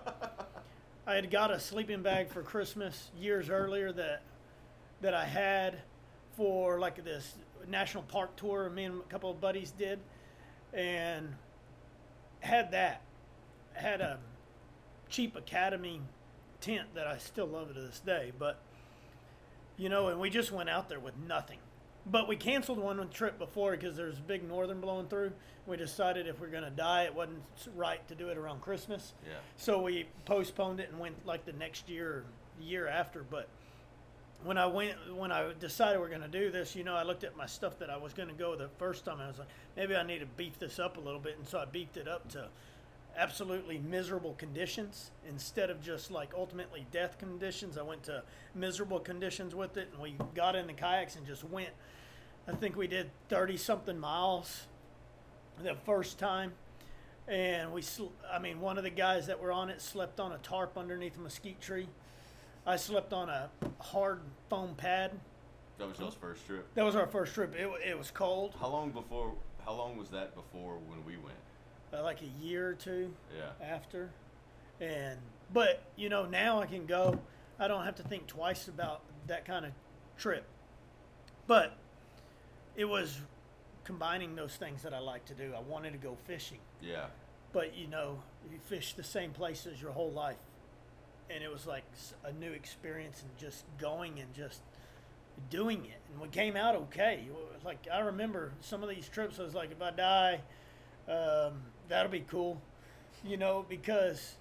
I 1.06 1.14
had 1.16 1.30
got 1.30 1.50
a 1.50 1.60
sleeping 1.60 2.02
bag 2.02 2.30
for 2.30 2.42
Christmas 2.42 3.10
years 3.18 3.50
earlier 3.50 3.92
that 3.92 4.22
that 5.02 5.12
I 5.12 5.26
had 5.26 5.82
for 6.34 6.78
like 6.78 7.04
this 7.04 7.34
national 7.68 8.04
park 8.04 8.34
tour 8.36 8.70
me 8.70 8.84
and 8.84 9.00
a 9.00 9.04
couple 9.04 9.30
of 9.30 9.40
buddies 9.40 9.70
did 9.70 9.98
and 10.72 11.34
had 12.40 12.70
that. 12.72 13.02
Had 13.74 14.00
a 14.00 14.18
cheap 15.10 15.36
academy 15.36 16.00
tent 16.60 16.94
that 16.94 17.06
I 17.06 17.18
still 17.18 17.46
love 17.46 17.74
to 17.74 17.80
this 17.80 18.00
day 18.00 18.32
but 18.38 18.58
you 19.76 19.90
know 19.90 20.08
and 20.08 20.18
we 20.18 20.30
just 20.30 20.52
went 20.52 20.70
out 20.70 20.88
there 20.88 21.00
with 21.00 21.14
nothing 21.28 21.58
but 22.06 22.28
we 22.28 22.36
canceled 22.36 22.78
one 22.78 23.08
trip 23.10 23.38
before 23.38 23.72
because 23.72 23.96
there's 23.96 24.18
a 24.18 24.22
big 24.22 24.46
northern 24.46 24.80
blowing 24.80 25.06
through 25.06 25.32
we 25.66 25.76
decided 25.76 26.26
if 26.26 26.38
we're 26.40 26.48
going 26.48 26.64
to 26.64 26.70
die 26.70 27.04
it 27.04 27.14
wasn't 27.14 27.42
right 27.74 28.06
to 28.08 28.14
do 28.14 28.28
it 28.28 28.36
around 28.36 28.60
christmas 28.60 29.14
Yeah. 29.26 29.32
so 29.56 29.80
we 29.80 30.06
postponed 30.26 30.80
it 30.80 30.90
and 30.90 31.00
went 31.00 31.24
like 31.26 31.44
the 31.46 31.54
next 31.54 31.88
year 31.88 32.08
or 32.10 32.24
year 32.60 32.86
after. 32.86 33.24
But 33.28 33.48
when 34.44 34.58
I 34.58 34.66
went, 34.66 34.94
when 35.16 35.32
I 35.32 35.52
decided 35.58 35.98
we're 36.00 36.08
going 36.08 36.20
to 36.20 36.28
do 36.28 36.50
this, 36.52 36.76
you 36.76 36.84
know, 36.84 36.94
I 36.94 37.02
looked 37.02 37.24
at 37.24 37.36
my 37.36 37.46
stuff 37.46 37.78
that 37.80 37.90
I 37.90 37.96
was 37.96 38.12
going 38.12 38.28
to 38.28 38.34
go 38.34 38.54
the 38.54 38.68
first 38.78 39.04
time. 39.04 39.18
I 39.20 39.26
was 39.26 39.38
like, 39.38 39.48
maybe 39.76 39.96
I 39.96 40.04
need 40.04 40.20
to 40.20 40.26
beef 40.26 40.56
this 40.58 40.78
up 40.78 40.96
a 40.96 41.00
little 41.00 41.18
bit, 41.18 41.36
and 41.36 41.46
so 41.48 41.58
I 41.58 41.64
beefed 41.64 41.96
it 41.96 42.06
up 42.06 42.28
to 42.30 42.46
absolutely 43.16 43.78
miserable 43.78 44.34
conditions 44.34 45.10
instead 45.28 45.70
of 45.70 45.82
just 45.82 46.10
like 46.10 46.32
ultimately 46.36 46.86
death 46.92 47.18
conditions. 47.18 47.76
I 47.78 47.82
went 47.82 48.02
to 48.04 48.22
miserable 48.54 49.00
conditions 49.00 49.54
with 49.54 49.76
it, 49.76 49.88
and 49.92 50.00
we 50.02 50.16
got 50.34 50.56
in 50.56 50.66
the 50.66 50.72
kayaks 50.72 51.16
and 51.16 51.26
just 51.26 51.44
went. 51.44 51.70
I 52.48 52.52
think 52.52 52.76
we 52.76 52.86
did 52.86 53.10
thirty 53.28 53.56
something 53.56 53.98
miles 53.98 54.66
the 55.62 55.74
first 55.86 56.18
time 56.18 56.52
and 57.28 57.72
we 57.72 57.80
sl- 57.80 58.08
i 58.30 58.38
mean 58.40 58.60
one 58.60 58.76
of 58.76 58.82
the 58.84 58.90
guys 58.90 59.28
that 59.28 59.40
were 59.40 59.52
on 59.52 59.70
it 59.70 59.80
slept 59.80 60.18
on 60.20 60.32
a 60.32 60.38
tarp 60.38 60.76
underneath 60.76 61.16
a 61.16 61.20
mesquite 61.20 61.58
tree 61.60 61.86
i 62.66 62.74
slept 62.76 63.12
on 63.12 63.30
a 63.30 63.48
hard 63.78 64.20
foam 64.50 64.74
pad 64.74 65.12
That 65.78 65.88
was 65.88 65.98
y'all's 66.00 66.16
first 66.16 66.44
trip. 66.44 66.66
that 66.74 66.84
was 66.84 66.96
our 66.96 67.06
first 67.06 67.32
trip 67.32 67.54
it, 67.54 67.70
it 67.86 67.96
was 67.96 68.10
cold 68.10 68.52
How 68.60 68.68
long 68.68 68.90
before? 68.90 69.32
How 69.64 69.72
long 69.72 69.96
was 69.96 70.10
that 70.10 70.34
before 70.34 70.74
when 70.88 71.02
we 71.06 71.16
went? 71.16 71.36
Uh, 71.94 72.02
like 72.02 72.20
a 72.22 72.44
year 72.44 72.68
or 72.68 72.74
two 72.74 73.12
Yeah. 73.36 73.50
after. 73.66 74.10
And 74.80 75.18
but 75.52 75.82
you 75.96 76.08
know 76.08 76.24
now 76.26 76.60
i 76.60 76.66
can 76.66 76.86
go 76.86 77.20
i 77.60 77.68
don't 77.68 77.84
have 77.84 77.94
to 77.96 78.02
think 78.02 78.26
twice 78.26 78.66
about 78.68 79.02
that 79.26 79.44
kind 79.44 79.64
of 79.64 79.72
trip. 80.18 80.44
But 81.46 81.76
it 82.76 82.86
was 82.86 83.20
combining 83.84 84.34
those 84.34 84.56
things 84.56 84.82
that 84.82 84.92
i 84.94 84.98
like 84.98 85.24
to 85.26 85.34
do. 85.34 85.52
I 85.56 85.60
wanted 85.60 85.92
to 85.92 85.98
go 85.98 86.16
fishing. 86.26 86.58
Yeah. 86.82 87.06
but 87.52 87.76
you 87.76 87.86
know 87.86 88.18
you 88.50 88.58
fish 88.58 88.94
the 88.94 89.04
same 89.04 89.30
places 89.30 89.80
your 89.80 89.92
whole 89.92 90.10
life. 90.10 90.36
And 91.30 91.42
it 91.42 91.50
was 91.50 91.66
like 91.66 91.84
a 92.24 92.32
new 92.32 92.50
experience 92.52 93.22
and 93.22 93.30
just 93.38 93.64
going 93.78 94.18
and 94.20 94.34
just 94.34 94.60
doing 95.50 95.84
it. 95.86 96.00
And 96.12 96.20
we 96.20 96.28
came 96.28 96.56
out 96.56 96.74
okay. 96.76 97.28
Like 97.64 97.86
i 97.92 98.00
remember 98.00 98.52
some 98.60 98.82
of 98.82 98.88
these 98.88 99.08
trips 99.08 99.38
i 99.38 99.42
was 99.42 99.54
like 99.54 99.70
if 99.70 99.80
i 99.80 99.90
die 99.90 100.40
um, 101.08 101.62
that'll 101.88 102.10
be 102.12 102.20
cool 102.28 102.60
you 103.24 103.36
know 103.36 103.64
because 103.68 104.34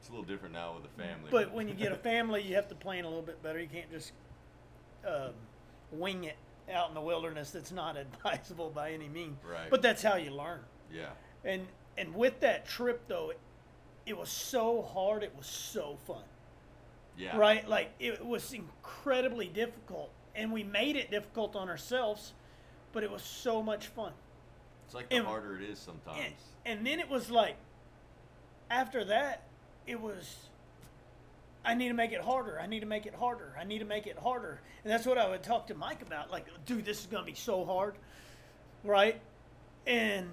It's 0.00 0.08
a 0.08 0.12
little 0.12 0.24
different 0.24 0.54
now 0.54 0.74
with 0.74 0.82
the 0.84 1.02
family. 1.02 1.28
but 1.30 1.52
when 1.52 1.68
you 1.68 1.74
get 1.74 1.92
a 1.92 1.96
family 2.12 2.42
you 2.42 2.54
have 2.54 2.68
to 2.68 2.74
plan 2.74 3.04
a 3.04 3.08
little 3.08 3.22
bit 3.22 3.42
better 3.42 3.60
you 3.60 3.68
can't 3.68 3.90
just 3.90 4.12
um, 5.06 5.32
wing 5.90 6.24
it 6.24 6.36
out 6.72 6.88
in 6.88 6.94
the 6.94 7.00
wilderness 7.00 7.50
that's 7.50 7.72
not 7.72 7.96
advisable 8.04 8.70
by 8.70 8.92
any 8.92 9.08
means 9.08 9.36
Right. 9.48 9.68
but 9.70 9.82
that's 9.82 10.02
how 10.02 10.16
you 10.16 10.30
learn 10.30 10.60
yeah. 10.92 11.10
and 11.44 11.66
and 11.98 12.14
with 12.14 12.40
that 12.40 12.66
trip 12.66 13.02
though 13.08 13.30
it, 13.30 13.38
it 14.06 14.16
was 14.16 14.28
so 14.30 14.82
hard 14.82 15.22
it 15.22 15.32
was 15.36 15.46
so 15.46 15.98
fun 16.06 16.22
Yeah. 17.18 17.36
right 17.36 17.68
like 17.68 17.92
it 17.98 18.24
was 18.24 18.52
incredibly 18.52 19.48
difficult 19.48 20.10
and 20.34 20.50
we 20.52 20.62
made 20.62 20.96
it 20.96 21.10
difficult 21.10 21.54
on 21.56 21.68
ourselves 21.68 22.32
but 22.92 23.02
it 23.02 23.10
was 23.10 23.22
so 23.22 23.62
much 23.62 23.88
fun 23.88 24.12
It's 24.86 24.94
like 24.94 25.08
the 25.08 25.16
And- 25.16 25.26
harder 25.26 25.56
it 25.56 25.62
is 25.68 25.78
sometimes. 25.78 26.18
and, 26.18 26.34
and 26.78 26.86
then 26.86 27.00
it 27.00 27.08
was 27.08 27.30
like 27.30 27.56
after 28.70 29.04
that 29.04 29.42
it 29.86 30.00
was 30.00 30.36
i 31.64 31.74
need 31.74 31.88
to 31.88 31.94
make 31.94 32.12
it 32.12 32.20
harder 32.20 32.58
i 32.60 32.66
need 32.66 32.80
to 32.80 32.86
make 32.86 33.04
it 33.06 33.14
harder 33.14 33.54
i 33.60 33.64
need 33.64 33.78
to 33.80 33.84
make 33.84 34.06
it 34.06 34.18
harder. 34.18 34.60
And 34.84 34.92
that's 34.92 35.06
what 35.06 35.18
i 35.18 35.28
would 35.28 35.42
talk 35.42 35.66
to 35.68 35.74
mike 35.74 36.02
about 36.02 36.30
like 36.30 36.46
dude 36.66 36.84
this 36.84 37.00
is 37.00 37.06
going 37.06 37.24
to 37.24 37.30
be 37.30 37.36
so 37.36 37.64
hard 37.64 37.94
right? 38.84 39.20
And 39.86 40.28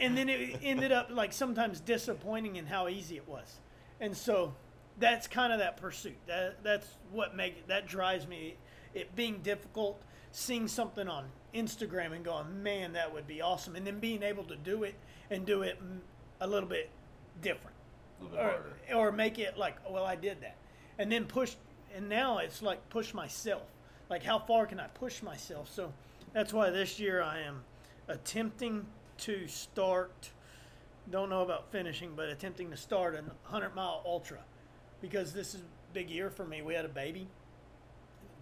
and 0.00 0.16
then 0.18 0.28
it 0.28 0.58
ended 0.62 0.90
up 0.92 1.08
like 1.10 1.32
sometimes 1.32 1.78
disappointing 1.80 2.56
in 2.56 2.66
how 2.66 2.88
easy 2.88 3.16
it 3.16 3.28
was. 3.28 3.60
And 4.00 4.16
so 4.16 4.54
that's 4.98 5.28
kind 5.28 5.52
of 5.52 5.60
that 5.60 5.76
pursuit. 5.76 6.16
That 6.26 6.62
that's 6.64 6.86
what 7.12 7.36
make 7.36 7.68
that 7.68 7.86
drives 7.86 8.26
me 8.26 8.56
it 8.94 9.14
being 9.14 9.38
difficult 9.42 10.00
seeing 10.32 10.66
something 10.66 11.06
on 11.08 11.26
instagram 11.54 12.12
and 12.12 12.24
going 12.24 12.62
man 12.62 12.92
that 12.94 13.12
would 13.12 13.26
be 13.26 13.42
awesome 13.42 13.76
and 13.76 13.86
then 13.86 13.98
being 13.98 14.22
able 14.22 14.44
to 14.44 14.56
do 14.56 14.84
it 14.84 14.94
and 15.30 15.44
do 15.44 15.62
it 15.62 15.78
a 16.40 16.46
little 16.46 16.68
bit 16.68 16.88
different 17.40 17.76
A 18.20 18.24
little 18.24 18.36
bit 18.36 18.44
or, 18.44 18.50
harder. 18.50 18.72
or 18.94 19.12
make 19.12 19.38
it 19.38 19.56
like, 19.58 19.76
well, 19.90 20.04
I 20.04 20.16
did 20.16 20.40
that, 20.42 20.56
and 20.98 21.10
then 21.10 21.24
push, 21.26 21.54
and 21.94 22.08
now 22.08 22.38
it's 22.38 22.62
like 22.62 22.88
push 22.90 23.14
myself. 23.14 23.62
Like, 24.10 24.22
how 24.22 24.38
far 24.38 24.66
can 24.66 24.78
I 24.80 24.86
push 24.88 25.22
myself? 25.22 25.70
So 25.72 25.92
that's 26.32 26.52
why 26.52 26.70
this 26.70 26.98
year 27.00 27.22
I 27.22 27.40
am 27.40 27.62
attempting 28.08 28.84
to 29.18 29.46
start. 29.46 30.30
Don't 31.10 31.30
know 31.30 31.42
about 31.42 31.70
finishing, 31.72 32.12
but 32.14 32.28
attempting 32.28 32.70
to 32.70 32.76
start 32.76 33.14
a 33.14 33.18
100 33.18 33.74
mile 33.74 34.02
ultra 34.04 34.38
because 35.00 35.32
this 35.32 35.54
is 35.54 35.60
a 35.60 35.94
big 35.94 36.10
year 36.10 36.28
for 36.30 36.44
me. 36.44 36.60
We 36.62 36.74
had 36.74 36.84
a 36.84 36.88
baby. 36.88 37.26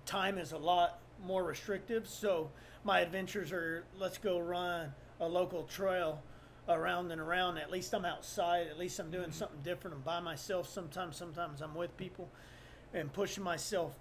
Time 0.06 0.38
is 0.38 0.52
a 0.52 0.58
lot 0.58 0.98
more 1.24 1.44
restrictive, 1.44 2.08
so 2.08 2.50
my 2.84 3.00
adventures 3.00 3.52
are 3.52 3.84
let's 3.98 4.18
go 4.18 4.38
run 4.38 4.92
a 5.20 5.28
local 5.28 5.64
trail 5.64 6.22
around 6.68 7.10
and 7.10 7.20
around. 7.20 7.58
At 7.58 7.70
least 7.70 7.94
I'm 7.94 8.04
outside. 8.04 8.68
At 8.68 8.78
least 8.78 8.98
I'm 8.98 9.10
doing 9.10 9.24
mm-hmm. 9.24 9.32
something 9.32 9.60
different. 9.62 9.96
I'm 9.96 10.02
by 10.02 10.20
myself 10.20 10.68
sometimes. 10.68 11.16
Sometimes 11.16 11.60
I'm 11.60 11.74
with 11.74 11.96
people 11.96 12.28
and 12.94 13.12
pushing 13.12 13.44
myself 13.44 13.94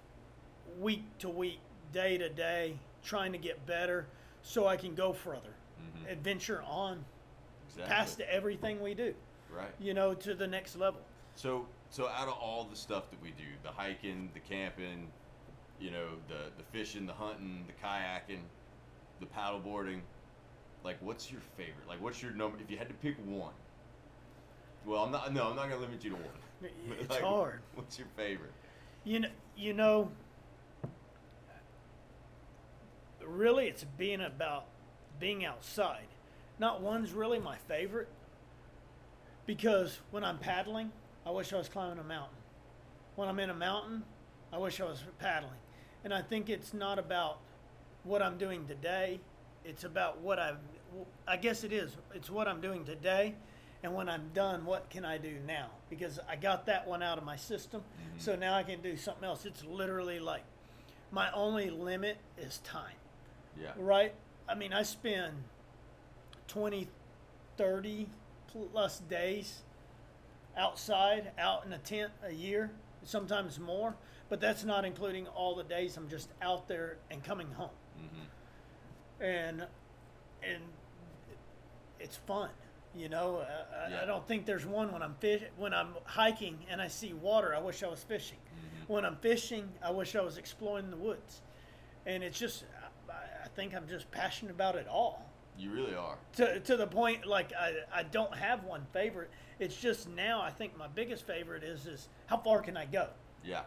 week 0.79 1.03
to 1.19 1.29
week, 1.29 1.59
day 1.91 2.17
to 2.17 2.29
day, 2.29 2.77
trying 3.03 3.31
to 3.31 3.37
get 3.37 3.65
better 3.65 4.07
so 4.41 4.67
I 4.67 4.77
can 4.77 4.95
go 4.95 5.13
further, 5.13 5.53
mm-hmm. 5.79 6.11
adventure 6.11 6.63
on 6.65 7.03
Exactly. 7.67 7.93
past 7.93 8.21
everything 8.21 8.81
we 8.81 8.93
do, 8.93 9.13
Right. 9.55 9.71
you 9.79 9.93
know, 9.93 10.13
to 10.15 10.33
the 10.33 10.47
next 10.47 10.75
level. 10.75 11.01
So, 11.35 11.67
so 11.89 12.07
out 12.07 12.27
of 12.27 12.33
all 12.33 12.63
the 12.63 12.75
stuff 12.75 13.09
that 13.11 13.21
we 13.21 13.29
do, 13.31 13.45
the 13.63 13.69
hiking, 13.69 14.29
the 14.33 14.39
camping, 14.39 15.11
you 15.79 15.91
know, 15.91 16.07
the 16.27 16.51
the 16.57 16.63
fishing, 16.71 17.05
the 17.05 17.13
hunting, 17.13 17.65
the 17.67 17.73
kayaking, 17.73 18.41
the 19.19 19.25
paddleboarding, 19.25 19.99
like, 20.83 20.97
what's 21.01 21.31
your 21.31 21.41
favorite? 21.57 21.87
Like, 21.87 22.01
what's 22.01 22.21
your 22.21 22.31
number? 22.31 22.57
If 22.61 22.71
you 22.71 22.77
had 22.77 22.87
to 22.87 22.93
pick 22.95 23.15
one, 23.25 23.53
well, 24.85 25.03
I'm 25.03 25.11
not. 25.11 25.33
No, 25.33 25.49
I'm 25.49 25.55
not 25.55 25.69
gonna 25.69 25.81
limit 25.81 26.03
you 26.03 26.11
to 26.11 26.15
one. 26.15 26.25
It's 26.99 27.09
Like, 27.09 27.21
hard. 27.21 27.61
What's 27.75 27.97
your 27.97 28.07
favorite? 28.17 28.51
You 29.05 29.21
know, 29.21 29.29
you 29.55 29.73
know, 29.73 30.11
really, 33.25 33.67
it's 33.67 33.85
being 33.97 34.21
about 34.21 34.65
being 35.19 35.45
outside. 35.45 36.07
Not 36.57 36.81
one's 36.81 37.13
really 37.13 37.39
my 37.39 37.55
favorite 37.67 38.09
because 39.45 39.99
when 40.11 40.23
I'm 40.23 40.37
paddling, 40.37 40.91
I 41.25 41.31
wish 41.31 41.53
I 41.53 41.57
was 41.57 41.69
climbing 41.69 41.99
a 41.99 42.03
mountain. 42.03 42.35
When 43.15 43.29
I'm 43.29 43.39
in 43.39 43.49
a 43.49 43.55
mountain, 43.55 44.03
I 44.51 44.57
wish 44.57 44.81
I 44.81 44.85
was 44.85 45.03
paddling. 45.19 45.59
And 46.03 46.13
I 46.13 46.21
think 46.21 46.49
it's 46.49 46.73
not 46.73 46.99
about 46.99 47.39
what 48.03 48.21
I'm 48.21 48.37
doing 48.37 48.65
today. 48.67 49.19
It's 49.65 49.83
about 49.83 50.19
what 50.21 50.39
I've, 50.39 50.57
I 51.27 51.37
guess 51.37 51.63
it 51.63 51.73
is. 51.73 51.95
It's 52.13 52.29
what 52.29 52.47
I'm 52.47 52.61
doing 52.61 52.85
today. 52.85 53.35
And 53.83 53.93
when 53.93 54.09
I'm 54.09 54.29
done, 54.33 54.65
what 54.65 54.89
can 54.89 55.05
I 55.05 55.17
do 55.17 55.35
now? 55.47 55.67
Because 55.89 56.19
I 56.27 56.35
got 56.35 56.65
that 56.65 56.85
one 56.87 57.01
out 57.01 57.17
of 57.17 57.23
my 57.23 57.35
system. 57.37 57.81
Mm-hmm. 57.81 58.19
So 58.19 58.35
now 58.35 58.55
I 58.55 58.63
can 58.63 58.81
do 58.81 58.97
something 58.97 59.23
else. 59.23 59.45
It's 59.45 59.63
literally 59.63 60.19
like 60.19 60.43
my 61.11 61.31
only 61.31 61.69
limit 61.69 62.17
is 62.37 62.57
time, 62.59 62.95
Yeah. 63.59 63.71
right? 63.77 64.13
I 64.47 64.55
mean, 64.55 64.73
I 64.73 64.83
spend 64.83 65.33
20, 66.47 66.87
30 67.57 68.07
plus 68.47 68.99
days 69.01 69.61
outside, 70.57 71.31
out 71.37 71.65
in 71.65 71.71
a 71.71 71.77
tent 71.77 72.11
a 72.23 72.33
year, 72.33 72.71
sometimes 73.03 73.59
more. 73.59 73.95
But 74.27 74.41
that's 74.41 74.63
not 74.63 74.85
including 74.85 75.27
all 75.27 75.55
the 75.55 75.63
days 75.63 75.97
I'm 75.97 76.09
just 76.09 76.29
out 76.41 76.67
there 76.67 76.97
and 77.09 77.23
coming 77.23 77.51
home. 77.51 77.69
Mm-hmm. 77.99 79.23
And 79.23 79.67
and 80.43 80.63
it's 81.99 82.15
fun, 82.17 82.49
you 82.95 83.09
know. 83.09 83.39
I, 83.39 83.89
Yeah. 83.89 84.01
I 84.03 84.05
don't 84.05 84.25
think 84.27 84.45
there's 84.45 84.65
one 84.65 84.91
when 84.91 85.01
I'm 85.01 85.15
fish 85.15 85.43
when 85.57 85.73
I'm 85.73 85.89
hiking 86.05 86.59
and 86.69 86.81
I 86.81 86.87
see 86.87 87.13
water. 87.13 87.53
I 87.55 87.59
wish 87.59 87.83
I 87.83 87.87
was 87.87 88.03
fishing. 88.03 88.37
Mm-hmm. 88.37 88.93
When 88.93 89.05
I'm 89.05 89.17
fishing, 89.17 89.69
I 89.83 89.91
wish 89.91 90.15
I 90.15 90.21
was 90.21 90.37
exploring 90.37 90.89
the 90.89 90.97
woods. 90.97 91.41
And 92.05 92.23
it's 92.23 92.39
just, 92.39 92.63
I, 93.09 93.13
I 93.45 93.47
think 93.55 93.75
I'm 93.75 93.87
just 93.87 94.09
passionate 94.11 94.51
about 94.51 94.75
it 94.75 94.87
all 94.87 95.29
You 95.57 95.71
really 95.71 95.93
are. 95.93 96.17
to, 96.37 96.59
to 96.61 96.77
the 96.77 96.87
point 96.87 97.25
like 97.25 97.51
I, 97.53 97.73
I 97.93 98.03
don't 98.03 98.33
have 98.33 98.63
one 98.63 98.85
favorite 98.93 99.29
it's 99.59 99.75
just 99.75 100.07
now 100.09 100.41
i 100.41 100.49
think 100.49 100.77
my 100.77 100.87
biggest 100.87 101.27
favorite 101.27 101.63
is 101.63 101.85
is 101.85 102.07
how 102.27 102.37
far 102.37 102.61
can 102.61 102.77
i 102.77 102.85
go 102.85 103.09
Yeah. 103.43 103.63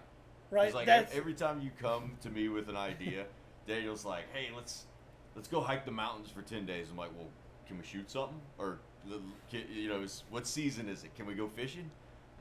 right 0.51 0.73
like 0.75 0.87
that's 0.87 1.15
every 1.15 1.35
time 1.35 1.61
you 1.61 1.71
come 1.79 2.17
to 2.23 2.31
me 2.31 2.49
with 2.49 2.69
an 2.71 2.77
idea, 2.77 3.27
Daniel's 3.67 4.05
like, 4.05 4.25
"Hey, 4.33 4.51
let's 4.55 4.85
let's 5.35 5.49
go 5.49 5.61
hike 5.61 5.85
the 5.85 5.93
mountains 5.93 6.31
for 6.31 6.43
ten 6.43 6.67
days." 6.67 6.89
I'm 6.91 6.97
like, 6.97 7.11
"Well, 7.17 7.29
can 7.67 7.79
we 7.79 7.85
shoot 7.85 8.11
something? 8.11 8.41
Or 8.59 8.79
can, 9.51 9.63
you 9.73 9.89
know, 9.89 10.05
what 10.31 10.47
season 10.47 10.89
is 10.89 11.05
it? 11.05 11.15
Can 11.15 11.27
we 11.27 11.35
go 11.35 11.49
fishing?" 11.49 11.91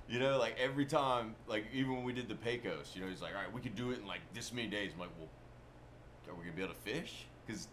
You 0.10 0.19
know, 0.19 0.38
like 0.38 0.57
every 0.60 0.86
time, 0.86 1.36
like 1.47 1.65
even 1.73 1.95
when 1.95 2.03
we 2.03 2.13
did 2.13 2.27
the 2.27 2.36
Pecos, 2.36 2.91
you 2.95 3.01
know, 3.01 3.07
he's 3.07 3.21
like, 3.21 3.34
"All 3.34 3.41
right, 3.41 3.53
we 3.53 3.62
could 3.62 3.75
do 3.75 3.91
it 3.91 3.99
in 3.99 4.07
like 4.07 4.21
this 4.34 4.51
many 4.51 4.67
days." 4.67 4.91
I'm 4.93 4.99
like, 4.99 5.12
"Well, 5.17 5.29
are 6.27 6.38
we 6.38 6.43
gonna 6.45 6.55
be 6.55 6.63
able 6.63 6.73
to 6.73 6.79
fish?" 6.79 7.25
Because 7.45 7.67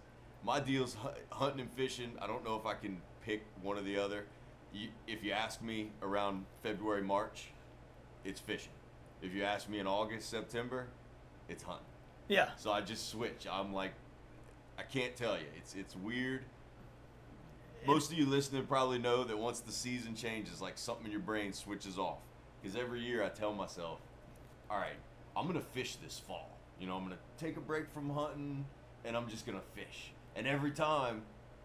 my 0.45 0.61
deal's 0.61 0.95
hu- 0.95 1.09
hunting 1.31 1.61
and 1.61 1.71
fishing. 1.73 2.13
I 2.21 2.27
don't 2.27 2.45
know 2.45 2.57
if 2.57 2.67
I 2.67 2.75
can 2.75 3.01
pick 3.25 3.43
one 3.63 3.77
or 3.77 3.83
the 3.83 3.99
other. 3.99 4.27
You, 4.73 4.89
if 5.07 5.25
you 5.25 5.33
ask 5.33 5.63
me 5.63 5.91
around 6.03 6.45
February, 6.63 7.03
March, 7.03 7.49
it's 8.25 8.41
fishing. 8.41 8.73
If 9.23 9.35
you 9.35 9.43
ask 9.43 9.69
me 9.69 9.79
in 9.81 9.87
August, 9.87 10.31
September, 10.31 10.87
it's 11.49 11.63
hunting. 11.63 11.88
Yeah 12.29 12.51
So 12.57 12.71
I 12.71 12.81
just 12.81 13.09
switch. 13.09 13.47
I'm 13.51 13.73
like, 13.73 13.93
I 14.79 14.83
can't 14.83 15.17
tell 15.17 15.37
you. 15.37 15.47
It's 15.57 15.75
it's 15.75 15.97
weird. 15.97 16.45
Most 17.87 18.13
of 18.13 18.19
you 18.19 18.27
listening 18.27 18.67
probably 18.67 18.99
know 18.99 19.25
that 19.25 19.39
once 19.39 19.61
the 19.61 19.73
season 19.73 20.15
changes, 20.15 20.61
like 20.61 20.77
something 20.77 21.07
in 21.07 21.13
your 21.13 21.21
brain 21.21 21.53
switches 21.53 21.99
off. 21.99 22.19
Because 22.61 22.77
every 22.77 23.01
year 23.01 23.23
I 23.23 23.29
tell 23.29 23.53
myself, 23.55 24.01
all 24.69 24.79
right, 24.79 24.99
I'm 25.37 25.47
gonna 25.47 25.61
fish 25.61 25.97
this 25.97 26.19
fall. 26.19 26.51
You 26.81 26.87
know, 26.87 26.97
I'm 26.97 27.05
gonna 27.05 27.19
take 27.39 27.57
a 27.57 27.61
break 27.61 27.89
from 27.93 28.11
hunting, 28.11 28.65
and 29.05 29.17
I'm 29.17 29.29
just 29.29 29.47
gonna 29.47 29.63
fish. 29.75 30.13
And 30.37 30.47
every 30.47 30.73
time, 30.73 31.23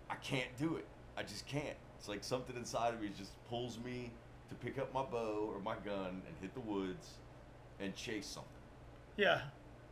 I 0.09 0.15
can't 0.15 0.55
do 0.57 0.75
it. 0.77 0.85
I 1.17 1.23
just 1.23 1.45
can't. 1.47 1.75
It's 1.97 2.07
like 2.07 2.23
something 2.23 2.55
inside 2.55 2.93
of 2.93 3.01
me 3.01 3.09
just 3.17 3.31
pulls 3.49 3.77
me 3.79 4.11
to 4.49 4.55
pick 4.55 4.77
up 4.77 4.93
my 4.93 5.03
bow 5.03 5.51
or 5.53 5.59
my 5.61 5.75
gun 5.85 6.21
and 6.27 6.35
hit 6.41 6.53
the 6.53 6.59
woods 6.59 7.15
and 7.79 7.95
chase 7.95 8.25
something. 8.27 8.49
yeah 9.17 9.41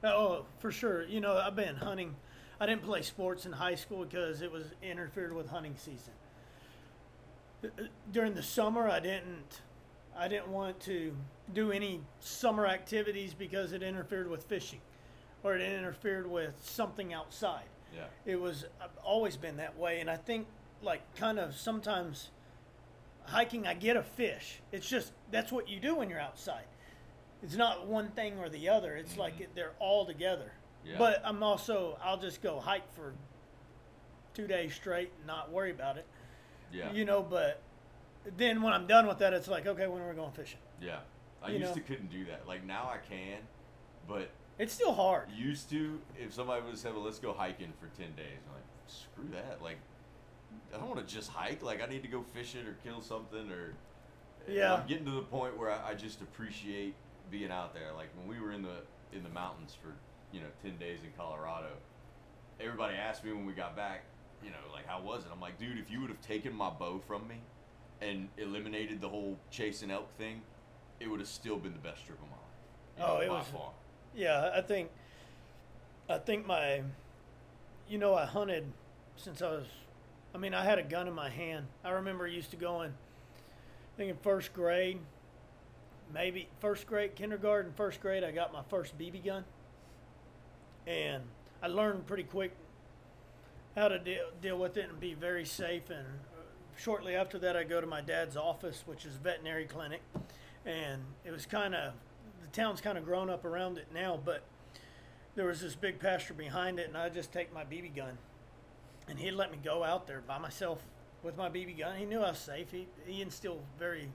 oh 0.03 0.45
for 0.59 0.71
sure. 0.71 1.03
You 1.05 1.21
know 1.21 1.37
i've 1.37 1.55
been 1.55 1.75
hunting. 1.75 2.15
I 2.59 2.65
didn't 2.67 2.83
play 2.83 3.01
sports 3.01 3.45
in 3.45 3.51
high 3.51 3.75
school 3.75 4.05
because 4.05 4.41
it 4.41 4.51
was 4.51 4.65
interfered 4.83 5.33
with 5.33 5.49
hunting 5.49 5.75
season. 5.77 6.13
Uh, 7.63 7.67
uh, 7.79 7.83
during 8.11 8.33
the 8.33 8.43
summer 8.43 8.89
i 8.89 8.99
didn't 8.99 9.61
i 10.17 10.27
didn't 10.27 10.47
want 10.47 10.79
to 10.79 11.15
do 11.53 11.71
any 11.71 12.01
summer 12.19 12.65
activities 12.65 13.33
because 13.33 13.71
it 13.71 13.83
interfered 13.83 14.27
with 14.29 14.43
fishing 14.45 14.81
or 15.43 15.55
it 15.55 15.61
interfered 15.61 16.29
with 16.29 16.53
something 16.59 17.13
outside. 17.13 17.63
Yeah. 17.95 18.03
it 18.25 18.39
was 18.39 18.65
I've 18.81 18.97
always 19.03 19.35
been 19.37 19.57
that 19.57 19.77
way 19.77 19.99
and 19.99 20.09
i 20.09 20.15
think 20.15 20.47
like 20.81 21.01
kind 21.15 21.37
of 21.39 21.55
sometimes 21.55 22.29
hiking 23.25 23.67
i 23.67 23.73
get 23.73 23.95
a 23.97 24.03
fish. 24.03 24.59
It's 24.71 24.87
just 24.89 25.11
that's 25.29 25.51
what 25.51 25.67
you 25.69 25.79
do 25.79 25.95
when 25.95 26.09
you're 26.09 26.19
outside 26.19 26.63
it's 27.43 27.55
not 27.55 27.87
one 27.87 28.09
thing 28.11 28.37
or 28.39 28.49
the 28.49 28.69
other 28.69 28.95
it's 28.95 29.17
like 29.17 29.33
mm-hmm. 29.35 29.51
they're 29.55 29.73
all 29.79 30.05
together 30.05 30.51
Yeah. 30.85 30.95
but 30.97 31.21
i'm 31.25 31.41
also 31.43 31.97
i'll 32.03 32.19
just 32.19 32.41
go 32.41 32.59
hike 32.59 32.91
for 32.95 33.13
two 34.33 34.47
days 34.47 34.73
straight 34.73 35.11
and 35.17 35.27
not 35.27 35.51
worry 35.51 35.71
about 35.71 35.97
it 35.97 36.05
Yeah. 36.71 36.91
you 36.93 37.05
know 37.05 37.21
but 37.21 37.61
then 38.37 38.61
when 38.61 38.73
i'm 38.73 38.87
done 38.87 39.07
with 39.07 39.19
that 39.19 39.33
it's 39.33 39.47
like 39.47 39.65
okay 39.67 39.87
when 39.87 40.01
are 40.01 40.09
we 40.09 40.15
going 40.15 40.31
fishing 40.31 40.59
Yeah. 40.81 40.99
I 41.43 41.49
You 41.49 41.57
used 41.59 41.69
know? 41.71 41.75
to 41.75 41.81
couldn't 41.81 42.11
do 42.11 42.23
that. 42.25 42.47
Like 42.47 42.63
now 42.63 42.83
I 42.93 42.97
can, 43.09 43.39
but 44.07 44.29
it's 44.59 44.71
still 44.73 44.93
hard 44.93 45.27
used 45.35 45.71
to 45.71 45.99
if 46.19 46.35
somebody 46.35 46.63
would 46.63 46.77
say, 46.77 46.91
well, 46.91 47.01
let's 47.01 47.17
go 47.17 47.33
hiking 47.33 47.73
for 47.79 47.87
ten 47.99 48.13
days, 48.15 48.37
I'm 48.47 48.53
like, 48.53 48.63
screw 48.85 49.27
that. 49.31 49.59
Like 49.59 49.77
I 50.71 50.77
don't 50.77 50.87
want 50.87 50.99
to 51.07 51.11
just 51.15 51.29
hike. 51.31 51.63
Like 51.63 51.81
I 51.81 51.87
need 51.87 52.03
to 52.03 52.07
go 52.07 52.21
fishing 52.21 52.67
or 52.67 52.75
kill 52.83 53.01
something 53.01 53.49
or 53.51 53.73
Yeah. 54.47 54.75
I'm 54.75 54.87
getting 54.87 55.05
to 55.05 55.11
the 55.11 55.23
point 55.23 55.57
where 55.57 55.71
I, 55.71 55.89
I 55.89 55.93
just 55.95 56.21
appreciate 56.21 56.93
being 57.31 57.51
out 57.51 57.73
there. 57.73 57.93
Like 57.95 58.09
when 58.17 58.27
we 58.27 58.43
were 58.43 58.51
in 58.51 58.61
the 58.61 58.77
in 59.13 59.23
the 59.23 59.29
mountains 59.29 59.75
for, 59.81 59.93
you 60.31 60.41
know, 60.41 60.47
ten 60.61 60.77
days 60.77 60.99
in 61.03 61.11
Colorado, 61.17 61.69
everybody 62.59 62.95
asked 62.95 63.23
me 63.23 63.31
when 63.33 63.45
we 63.45 63.53
got 63.53 63.75
back, 63.75 64.03
you 64.43 64.49
know, 64.51 64.57
like 64.73 64.85
how 64.85 65.01
was 65.01 65.23
it? 65.23 65.29
I'm 65.33 65.41
like, 65.41 65.57
dude, 65.57 65.77
if 65.79 65.89
you 65.89 66.01
would 66.01 66.09
have 66.09 66.21
taken 66.21 66.53
my 66.53 66.69
bow 66.69 67.01
from 67.07 67.27
me 67.27 67.37
and 68.01 68.27
eliminated 68.37 68.99
the 69.01 69.09
whole 69.09 69.37
chasing 69.49 69.91
elk 69.91 70.07
thing, 70.17 70.41
it 70.99 71.09
would 71.09 71.19
have 71.19 71.29
still 71.29 71.57
been 71.57 71.73
the 71.73 71.79
best 71.79 72.05
trip 72.05 72.19
of 72.21 72.27
my 72.29 72.35
life. 72.35 72.41
You 72.97 73.03
Oh, 73.05 73.15
know, 73.17 73.21
it 73.21 73.37
was- 73.39 73.47
far. 73.47 73.71
Yeah, 74.13 74.51
I 74.53 74.61
think 74.61 74.89
I 76.09 76.17
think 76.17 76.45
my 76.45 76.83
you 77.87 77.97
know, 77.97 78.13
I 78.15 78.25
hunted 78.25 78.65
since 79.15 79.41
I 79.41 79.49
was 79.51 79.65
I 80.33 80.37
mean, 80.37 80.53
I 80.53 80.63
had 80.63 80.79
a 80.79 80.83
gun 80.83 81.07
in 81.09 81.13
my 81.13 81.29
hand. 81.29 81.67
I 81.83 81.89
remember 81.91 82.25
used 82.27 82.51
to 82.51 82.57
going 82.57 82.91
I 82.91 83.97
think 83.97 84.09
in 84.11 84.17
first 84.17 84.53
grade, 84.53 84.99
maybe 86.13 86.47
first 86.59 86.87
grade, 86.87 87.15
kindergarten, 87.15 87.73
first 87.73 88.01
grade, 88.01 88.23
I 88.23 88.31
got 88.31 88.53
my 88.53 88.63
first 88.69 88.97
BB 88.97 89.25
gun. 89.25 89.43
And 90.87 91.23
I 91.61 91.67
learned 91.67 92.07
pretty 92.07 92.23
quick 92.23 92.55
how 93.75 93.87
to 93.87 93.99
deal, 93.99 94.25
deal 94.41 94.57
with 94.57 94.77
it 94.77 94.89
and 94.89 94.99
be 94.99 95.13
very 95.13 95.45
safe 95.45 95.89
and 95.89 96.05
uh, 96.05 96.41
shortly 96.77 97.15
after 97.15 97.37
that, 97.39 97.55
I 97.55 97.63
go 97.63 97.79
to 97.79 97.87
my 97.87 98.01
dad's 98.01 98.35
office, 98.35 98.83
which 98.85 99.05
is 99.05 99.15
a 99.15 99.19
veterinary 99.19 99.65
clinic, 99.65 100.01
and 100.65 101.01
it 101.23 101.31
was 101.31 101.45
kind 101.45 101.75
of 101.75 101.93
the 102.41 102.47
town's 102.47 102.81
kind 102.81 102.97
of 102.97 103.05
grown 103.05 103.29
up 103.29 103.45
around 103.45 103.77
it 103.77 103.87
now, 103.93 104.19
but 104.23 104.43
there 105.35 105.45
was 105.45 105.61
this 105.61 105.75
big 105.75 105.99
pasture 105.99 106.33
behind 106.33 106.79
it, 106.79 106.87
and 106.87 106.97
I 106.97 107.09
just 107.09 107.31
take 107.31 107.53
my 107.53 107.63
BB 107.63 107.95
gun, 107.95 108.17
and 109.07 109.19
he'd 109.19 109.31
let 109.31 109.51
me 109.51 109.59
go 109.63 109.83
out 109.83 110.07
there 110.07 110.21
by 110.25 110.37
myself 110.37 110.83
with 111.23 111.37
my 111.37 111.49
BB 111.49 111.79
gun. 111.79 111.97
He 111.97 112.05
knew 112.05 112.19
I 112.19 112.31
was 112.31 112.39
safe. 112.39 112.71
He 112.71 112.87
he 113.05 113.21
instilled 113.21 113.61
very, 113.77 114.09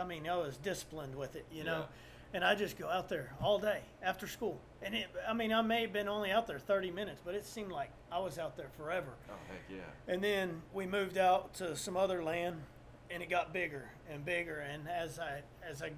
I 0.00 0.04
mean, 0.04 0.26
I 0.28 0.36
was 0.36 0.56
disciplined 0.56 1.14
with 1.14 1.36
it, 1.36 1.44
you 1.52 1.64
know. 1.64 1.80
Yeah. 1.80 1.86
And 2.32 2.44
I 2.44 2.54
just 2.54 2.78
go 2.78 2.88
out 2.88 3.08
there 3.08 3.32
all 3.42 3.58
day 3.58 3.80
after 4.02 4.28
school, 4.28 4.60
and 4.82 4.94
it. 4.94 5.08
I 5.28 5.32
mean, 5.32 5.52
I 5.52 5.62
may 5.62 5.82
have 5.82 5.92
been 5.92 6.06
only 6.08 6.30
out 6.30 6.46
there 6.46 6.60
thirty 6.60 6.92
minutes, 6.92 7.20
but 7.24 7.34
it 7.34 7.44
seemed 7.44 7.72
like 7.72 7.90
I 8.10 8.20
was 8.20 8.38
out 8.38 8.56
there 8.56 8.68
forever. 8.76 9.10
Oh 9.28 9.34
heck 9.48 9.62
yeah. 9.68 10.12
And 10.12 10.22
then 10.22 10.62
we 10.72 10.86
moved 10.86 11.18
out 11.18 11.54
to 11.54 11.74
some 11.74 11.96
other 11.96 12.22
land, 12.22 12.62
and 13.10 13.20
it 13.20 13.28
got 13.28 13.52
bigger 13.52 13.90
and 14.08 14.24
bigger. 14.24 14.60
And 14.60 14.88
as 14.88 15.18
I 15.18 15.42
as 15.68 15.82
I 15.82 15.90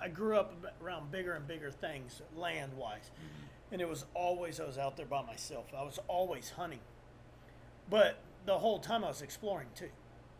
I 0.00 0.06
grew 0.06 0.36
up 0.36 0.54
around 0.80 1.10
bigger 1.10 1.32
and 1.32 1.46
bigger 1.48 1.72
things 1.72 2.22
land 2.36 2.74
wise, 2.74 3.10
mm-hmm. 3.12 3.72
and 3.72 3.82
it 3.82 3.88
was 3.88 4.04
always 4.14 4.60
I 4.60 4.64
was 4.64 4.78
out 4.78 4.96
there 4.96 5.06
by 5.06 5.22
myself. 5.22 5.66
I 5.76 5.82
was 5.82 5.98
always 6.06 6.50
hunting, 6.50 6.80
but 7.90 8.20
the 8.44 8.58
whole 8.58 8.78
time 8.78 9.02
I 9.02 9.08
was 9.08 9.22
exploring 9.22 9.68
too. 9.74 9.90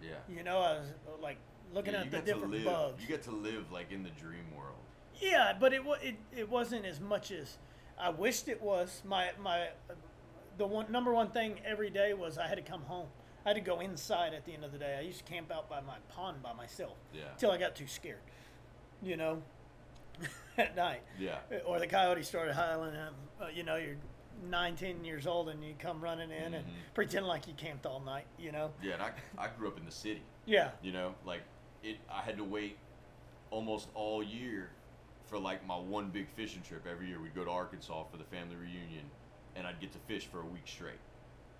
Yeah. 0.00 0.10
You 0.28 0.44
know, 0.44 0.58
I 0.58 0.78
was 0.78 0.86
like 1.20 1.38
looking 1.72 1.92
Yeah, 1.94 2.00
at 2.02 2.10
the 2.10 2.20
different 2.20 2.52
live, 2.52 2.64
bugs. 2.64 3.02
You 3.02 3.08
get 3.08 3.22
to 3.24 3.30
live 3.30 3.70
like 3.72 3.92
in 3.92 4.02
the 4.02 4.10
dream 4.10 4.44
world. 4.56 4.76
Yeah, 5.20 5.54
but 5.58 5.72
it, 5.72 5.82
it 6.02 6.16
it 6.36 6.48
wasn't 6.48 6.84
as 6.86 7.00
much 7.00 7.30
as 7.30 7.58
I 7.98 8.10
wished 8.10 8.48
it 8.48 8.60
was. 8.62 9.02
My 9.04 9.30
my 9.40 9.68
the 10.58 10.66
one 10.66 10.90
number 10.90 11.12
one 11.12 11.30
thing 11.30 11.58
every 11.64 11.90
day 11.90 12.12
was 12.14 12.38
I 12.38 12.46
had 12.46 12.56
to 12.56 12.62
come 12.62 12.82
home. 12.82 13.08
I 13.44 13.50
had 13.50 13.54
to 13.54 13.60
go 13.60 13.80
inside 13.80 14.34
at 14.34 14.44
the 14.44 14.52
end 14.52 14.64
of 14.64 14.72
the 14.72 14.78
day. 14.78 14.96
I 14.98 15.02
used 15.02 15.24
to 15.24 15.32
camp 15.32 15.52
out 15.52 15.68
by 15.70 15.80
my 15.80 15.96
pond 16.08 16.42
by 16.42 16.52
myself 16.52 16.96
Yeah. 17.14 17.30
until 17.32 17.50
I 17.52 17.58
got 17.58 17.76
too 17.76 17.86
scared. 17.86 18.18
You 19.02 19.16
know, 19.16 19.42
at 20.58 20.74
night. 20.76 21.02
Yeah. 21.18 21.38
Or 21.64 21.78
the 21.78 21.86
coyote 21.86 22.22
started 22.22 22.54
howling. 22.54 22.94
And, 22.96 23.14
uh, 23.40 23.46
you 23.54 23.62
know, 23.62 23.76
you're 23.76 23.96
nine, 24.48 24.74
ten 24.74 25.04
years 25.04 25.26
old, 25.26 25.48
and 25.48 25.62
you 25.64 25.74
come 25.78 26.00
running 26.00 26.30
in 26.30 26.54
and 26.54 26.64
Mhm. 26.66 26.70
pretend 26.94 27.26
like 27.26 27.46
you 27.46 27.54
camped 27.54 27.86
all 27.86 28.00
night. 28.00 28.26
You 28.38 28.52
know. 28.52 28.72
Yeah, 28.82 28.94
and 28.94 29.02
I, 29.02 29.12
I 29.38 29.48
grew 29.48 29.68
up 29.68 29.78
in 29.78 29.84
the 29.84 29.92
city. 29.92 30.22
Yeah. 30.46 30.70
You 30.82 30.92
know, 30.92 31.14
like 31.24 31.42
it. 31.86 31.98
I 32.10 32.22
had 32.22 32.36
to 32.38 32.44
wait 32.44 32.76
almost 33.50 33.88
all 33.94 34.22
year 34.22 34.70
for 35.26 35.38
like 35.38 35.66
my 35.66 35.76
one 35.76 36.10
big 36.10 36.28
fishing 36.28 36.62
trip. 36.62 36.86
Every 36.90 37.08
year 37.08 37.20
we'd 37.20 37.34
go 37.34 37.44
to 37.44 37.50
Arkansas 37.50 38.04
for 38.10 38.16
the 38.16 38.24
family 38.24 38.56
reunion, 38.56 39.10
and 39.54 39.66
I'd 39.66 39.80
get 39.80 39.92
to 39.92 39.98
fish 40.06 40.26
for 40.26 40.40
a 40.40 40.46
week 40.46 40.66
straight. 40.66 41.00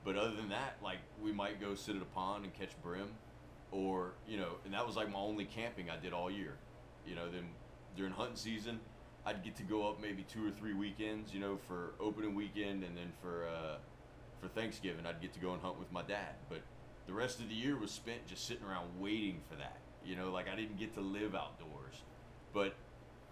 But 0.05 0.17
other 0.17 0.35
than 0.35 0.49
that, 0.51 0.77
like 0.83 0.99
we 1.23 1.33
might 1.33 1.61
go 1.61 1.75
sit 1.75 1.97
at 1.97 2.03
a 2.03 2.07
pond 2.07 2.45
and 2.45 2.55
catch 2.55 2.71
brim, 2.83 3.09
or 3.73 4.13
you 4.29 4.37
know, 4.37 4.53
and 4.65 4.75
that 4.75 4.87
was 4.87 4.97
like 4.97 5.11
my 5.11 5.19
only 5.19 5.45
camping 5.45 5.91
I 5.91 5.97
did 5.97 6.13
all 6.13 6.31
year. 6.31 6.57
You 7.07 7.15
know, 7.15 7.31
then 7.31 7.45
during 7.97 8.13
hunting 8.13 8.37
season, 8.37 8.81
I'd 9.25 9.43
get 9.43 9.57
to 9.57 9.63
go 9.63 9.89
up 9.89 10.01
maybe 10.01 10.25
two 10.29 10.47
or 10.47 10.51
three 10.51 10.75
weekends. 10.75 11.35
You 11.35 11.41
know, 11.41 11.59
for 11.67 11.95
opening 12.01 12.35
weekend, 12.35 12.85
and 12.85 12.97
then 12.97 13.13
for 13.21 13.47
uh, 13.49 13.77
for 14.41 14.49
Thanksgiving, 14.49 15.07
I'd 15.07 15.21
get 15.21 15.33
to 15.35 15.41
go 15.41 15.53
and 15.53 15.63
hunt 15.63 15.79
with 15.79 15.91
my 15.91 16.03
dad. 16.03 16.35
But 16.49 16.61
the 17.07 17.13
rest 17.13 17.41
of 17.41 17.49
the 17.49 17.55
year 17.55 17.77
was 17.77 17.91
spent 17.91 18.27
just 18.27 18.47
sitting 18.47 18.65
around 18.65 19.01
waiting 19.01 19.41
for 19.49 19.57
that. 19.57 19.79
You 20.07 20.17
know, 20.17 20.31
like 20.31 20.49
I 20.49 20.55
didn't 20.57 20.79
get 20.79 20.95
to 20.95 21.01
live 21.01 21.35
outdoors, 21.35 21.97
but 22.55 22.75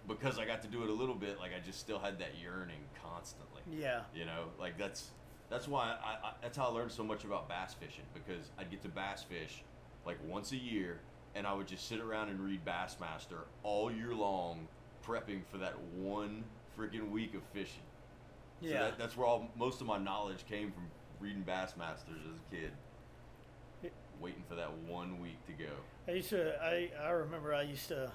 because 0.09 0.39
I 0.39 0.45
got 0.45 0.61
to 0.63 0.69
do 0.69 0.83
it 0.83 0.91
a 0.91 0.93
little 0.93 1.15
bit, 1.15 1.39
like 1.39 1.53
I 1.57 1.65
just 1.65 1.79
still 1.81 1.99
had 1.99 2.19
that 2.19 2.33
yearning 2.43 2.81
constantly. 3.03 3.63
Yeah. 3.71 4.01
You 4.15 4.25
know, 4.27 4.47
like 4.59 4.77
that's 4.77 5.11
that's 5.51 5.69
why 5.69 5.95
I, 6.05 6.29
I 6.29 6.33
that's 6.43 6.57
how 6.57 6.65
I 6.67 6.73
learned 6.73 6.93
so 6.93 7.05
much 7.05 7.25
about 7.25 7.49
bass 7.49 7.75
fishing 7.75 8.05
because 8.13 8.51
I'd 8.59 8.71
get 8.71 8.83
to 8.83 8.89
bass 8.89 9.23
fish 9.23 9.63
like 10.05 10.19
once 10.29 10.53
a 10.53 10.57
year, 10.57 11.01
and 11.35 11.47
I 11.47 11.55
would 11.55 11.67
just 11.69 11.89
sit 11.89 12.01
around 12.01 12.29
and 12.29 12.41
read 12.41 12.65
Bassmaster 12.65 13.45
all 13.63 13.91
year 13.91 14.13
long, 14.15 14.69
prepping 15.07 15.43
for 15.51 15.59
that 15.59 15.81
one 15.97 16.45
freaking 16.79 17.11
week 17.11 17.35
of 17.35 17.43
fishing. 17.53 17.83
So 18.63 18.69
Yeah. 18.69 18.81
that, 18.85 18.99
that's 18.99 19.17
where 19.17 19.27
all 19.27 19.49
most 19.57 19.81
of 19.81 19.87
my 19.87 19.99
knowledge 19.99 20.45
came 20.47 20.73
from 20.73 20.91
reading 21.21 21.45
Bassmasters 21.45 22.21
as 22.21 22.37
a 22.37 22.55
kid, 22.55 22.73
waiting 24.21 24.45
for 24.49 24.55
that 24.55 24.73
one 24.89 25.21
week 25.21 25.45
to 25.47 25.53
go. 25.53 25.71
I 26.09 26.13
used 26.13 26.31
to. 26.31 26.63
I, 26.63 26.91
I 27.03 27.11
remember 27.11 27.55
I 27.55 27.63
used 27.63 27.89
to 27.89 28.11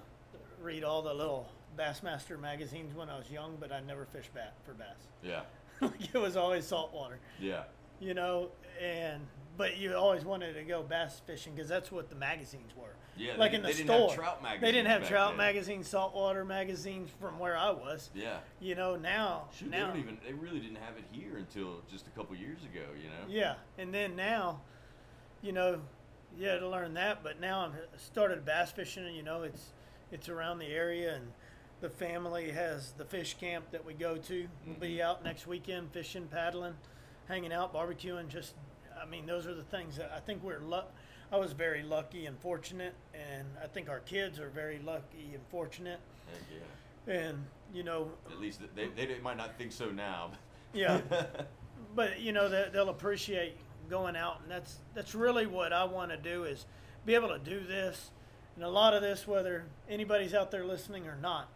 read 0.62 0.84
all 0.84 1.02
the 1.02 1.14
little 1.14 1.50
Bassmaster 1.78 2.40
magazines 2.40 2.96
when 2.96 3.10
I 3.10 3.18
was 3.18 3.30
young, 3.32 3.58
but 3.60 3.72
I 3.72 3.80
never 3.82 4.06
fished 4.06 4.34
bat 4.34 4.54
for 4.66 4.74
bass. 4.74 5.08
Yeah, 5.24 5.42
like 5.82 6.14
it 6.14 6.18
was 6.18 6.36
always 6.36 6.66
saltwater, 6.66 7.20
yeah, 7.40 7.64
you 8.00 8.14
know. 8.14 8.50
And 8.82 9.26
but 9.58 9.78
you 9.78 9.94
always 9.94 10.24
wanted 10.24 10.54
to 10.54 10.64
go 10.64 10.84
bass 10.84 11.22
fishing 11.26 11.54
because 11.54 11.68
that's 11.70 11.92
what 11.92 12.10
the 12.10 12.16
magazines 12.16 12.72
were. 12.78 12.96
yeah. 13.18 13.34
like 13.38 13.52
they, 13.52 13.58
in 13.58 13.62
the 13.62 13.68
they 13.68 13.74
didn't 13.74 13.88
store, 13.88 14.08
have 14.08 14.16
trout 14.16 14.42
magazines. 14.42 14.62
they 14.62 14.72
didn't 14.72 14.88
have 14.88 15.08
trout 15.08 15.32
then. 15.32 15.38
magazines, 15.38 15.88
saltwater 15.88 16.46
magazines 16.46 17.10
from 17.20 17.40
where 17.40 17.58
I 17.58 17.72
was. 17.72 18.10
Yeah. 18.16 18.38
You 18.62 18.76
know 18.76 18.96
now. 18.96 19.50
Shoot, 19.58 19.70
now, 19.70 19.88
they 19.88 19.94
don't 19.94 20.00
even. 20.00 20.18
They 20.26 20.34
really 20.34 20.60
didn't 20.60 20.78
have 20.78 20.98
it 20.98 21.04
here 21.12 21.38
until 21.38 21.82
just 21.92 22.08
a 22.08 22.12
couple 22.12 22.36
years 22.38 22.60
ago. 22.64 22.86
You 22.98 23.10
know. 23.10 23.26
Yeah, 23.28 23.56
and 23.78 23.94
then 23.94 24.16
now, 24.16 24.62
you 25.42 25.52
know, 25.52 25.80
yeah, 26.38 26.58
to 26.58 26.68
learn 26.68 26.94
that. 26.96 27.24
But 27.24 27.40
now 27.40 27.62
I'm 27.62 27.74
started 27.98 28.46
bass 28.46 28.72
fishing, 28.72 29.06
and 29.06 29.16
you 29.16 29.24
know, 29.24 29.44
it's 29.44 29.74
it's 30.12 30.30
around 30.30 30.60
the 30.60 30.68
area, 30.68 31.16
and 31.16 31.28
the 31.82 31.90
family 31.90 32.52
has 32.52 32.92
the 32.94 33.06
fish 33.06 33.36
camp 33.40 33.72
that 33.72 33.86
we 33.86 33.94
go 33.94 34.18
to. 34.18 34.48
We'll 34.66 34.76
be 34.76 34.90
mm-hmm. 34.96 35.08
out 35.08 35.24
next 35.24 35.48
weekend 35.48 35.92
fishing, 35.92 36.28
paddling, 36.28 36.76
hanging 37.28 37.54
out, 37.54 37.74
barbecuing. 37.74 38.28
Just, 38.28 38.56
I 39.02 39.06
mean, 39.06 39.26
those 39.26 39.48
are 39.48 39.54
the 39.54 39.64
things 39.64 39.98
that 39.98 40.12
I 40.16 40.20
think 40.20 40.44
we're 40.44 40.60
luck. 40.60 40.92
I 41.32 41.38
was 41.38 41.54
very 41.54 41.84
lucky 41.84 42.26
and 42.26 42.40
fortunate, 42.40 42.96
and 43.14 43.48
I 43.64 43.68
think 43.68 43.88
our 43.88 44.00
kids 44.00 44.40
are 44.40 44.50
very 44.50 44.80
lucky 44.80 45.32
and 45.34 45.44
fortunate. 45.50 46.00
Heck 46.32 46.42
yeah. 47.08 47.14
And 47.14 47.46
you 47.74 47.84
know, 47.84 48.12
At 48.32 48.40
least 48.40 48.62
they, 48.76 48.88
they, 48.88 49.06
they 49.06 49.20
might 49.20 49.38
not 49.38 49.58
think 49.58 49.72
so 49.72 49.92
now. 49.92 50.32
Yeah. 50.74 51.02
but 51.96 52.20
you 52.20 52.32
know 52.32 52.50
they, 52.50 52.68
they'll 52.74 52.90
appreciate 52.90 53.56
going 53.90 54.16
out 54.16 54.40
and 54.42 54.52
that's 54.52 54.78
that's 54.94 55.16
really 55.16 55.46
what 55.46 55.74
i 55.74 55.84
want 55.84 56.12
to 56.12 56.18
do 56.18 56.44
is 56.44 56.66
be 57.06 57.16
able 57.16 57.30
to 57.30 57.40
do 57.40 57.62
this. 57.62 58.12
And 58.56 58.64
a 58.66 58.70
lot 58.70 58.94
of 58.94 59.02
this 59.02 59.28
whether 59.28 59.66
anybody's 59.90 60.34
out 60.34 60.52
there 60.52 60.66
listening 60.66 61.08
or 61.08 61.18
not 61.22 61.50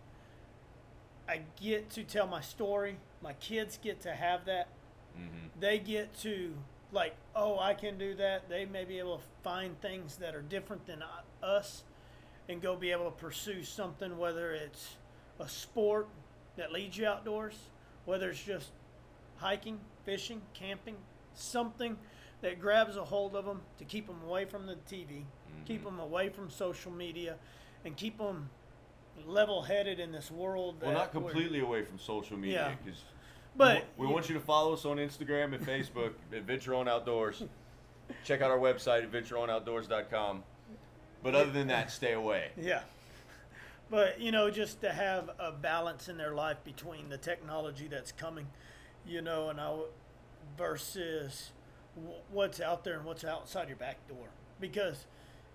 i 1.28 1.42
get 1.62 1.90
to 1.92 2.04
tell 2.04 2.28
my 2.28 2.42
story. 2.42 2.98
My 3.22 3.34
kids 3.34 3.80
get 3.82 4.02
to 4.02 4.14
have 4.14 4.46
that. 4.46 4.68
Hmm 5.16 5.44
they 5.60 5.80
get 5.80 6.14
to 6.22 6.54
like 6.92 7.16
oh 7.36 7.60
i 7.60 7.74
can 7.74 7.98
do 7.98 8.16
that. 8.16 8.50
They 8.50 8.66
may 8.66 8.84
be 8.86 9.00
able 9.00 9.18
to 9.18 9.24
find 9.44 9.80
things 9.82 10.18
that 10.18 10.36
are 10.36 10.42
different 10.42 10.86
than 10.88 11.04
us 11.42 11.84
and 12.50 12.62
go 12.62 12.76
be 12.76 12.92
able 12.92 13.06
to 13.06 13.12
pursue 13.12 13.64
something 13.64 14.18
whether 14.18 14.54
it's 14.54 14.96
a 15.40 15.48
sport 15.48 16.08
that 16.58 16.72
leads 16.72 16.98
you 16.98 17.06
outdoors 17.06 17.56
whether 18.06 18.30
it's 18.30 18.44
just 18.44 18.70
hiking 19.38 19.80
fishing 20.06 20.42
camping 20.54 20.96
something 21.34 21.98
that 22.44 22.60
grabs 22.60 22.96
a 22.98 23.04
hold 23.04 23.36
of 23.36 23.46
them 23.46 23.62
to 23.80 23.86
keep 23.86 24.06
them 24.06 24.22
away 24.28 24.46
from 24.46 24.68
the 24.68 24.76
tv 24.88 25.24
keep 25.66 25.82
Mhm. 25.82 25.86
them 25.86 26.00
away 26.00 26.30
from 26.30 26.50
social 26.50 26.92
media 26.92 27.38
and 27.86 27.96
keep 27.98 28.18
them 28.18 28.50
level-headed 29.26 30.00
in 30.00 30.12
this 30.12 30.30
world 30.30 30.82
Well, 30.82 30.92
not 30.92 31.12
completely 31.12 31.60
away 31.62 31.84
from 31.84 31.98
social 32.00 32.36
media 32.38 32.70
Yeah. 32.70 32.76
because. 32.84 33.02
but 33.56 33.86
we, 33.98 34.08
want 34.08 34.28
you 34.30 34.34
to 34.36 34.42
follow 34.42 34.74
us 34.74 34.84
on 34.86 34.98
Instagram 34.98 35.54
and 35.54 35.66
Facebook 35.66 36.14
at 36.34 36.42
Venture 36.44 36.74
On 36.76 36.88
Outdoors. 36.88 37.44
Check 38.26 38.42
out 38.42 38.50
our 38.52 38.58
website 38.58 39.04
at 39.04 39.12
ventureonoutdoors.com. 39.12 40.44
But 41.22 41.36
other 41.36 41.52
than 41.52 41.68
that, 41.68 41.92
stay 41.92 42.14
away. 42.14 42.52
Yeah. 42.58 42.82
But, 43.92 44.20
you 44.20 44.32
know, 44.32 44.50
just 44.50 44.82
to 44.82 44.92
have 44.92 45.30
a 45.38 45.52
balance 45.52 46.10
in 46.10 46.18
their 46.18 46.34
life 46.34 46.58
between 46.64 47.10
the 47.10 47.18
technology 47.18 47.88
that's 47.88 48.12
coming, 48.12 48.48
you 49.06 49.22
know, 49.22 49.50
and 49.50 49.62
I, 49.62 49.78
versus 50.58 51.52
what's 52.32 52.60
out 52.60 52.84
there 52.84 52.96
and 52.98 53.06
what's 53.06 53.24
outside 53.24 53.68
your 53.68 53.78
back 53.78 54.08
door. 54.08 54.28
Because, 54.60 55.06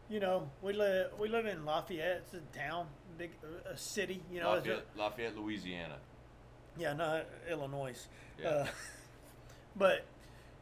you 0.09 0.21
know, 0.21 0.49
we 0.63 0.73
live 0.73 1.11
we 1.19 1.29
live 1.29 1.47
in 1.47 1.65
Lafayette. 1.65 2.23
It's 2.25 2.35
a 2.35 2.59
town, 2.59 2.87
big 3.17 3.31
a 3.71 3.77
city. 3.77 4.23
You 4.31 4.41
know, 4.41 4.55
it's 4.55 4.67
a- 4.67 4.71
Lafayette, 4.71 4.87
Lafayette, 4.97 5.37
Louisiana. 5.37 5.97
yeah, 6.77 6.93
not 6.95 7.27
Illinois. 7.51 8.07
Yeah. 8.41 8.49
Uh, 8.49 8.67
but 9.77 10.05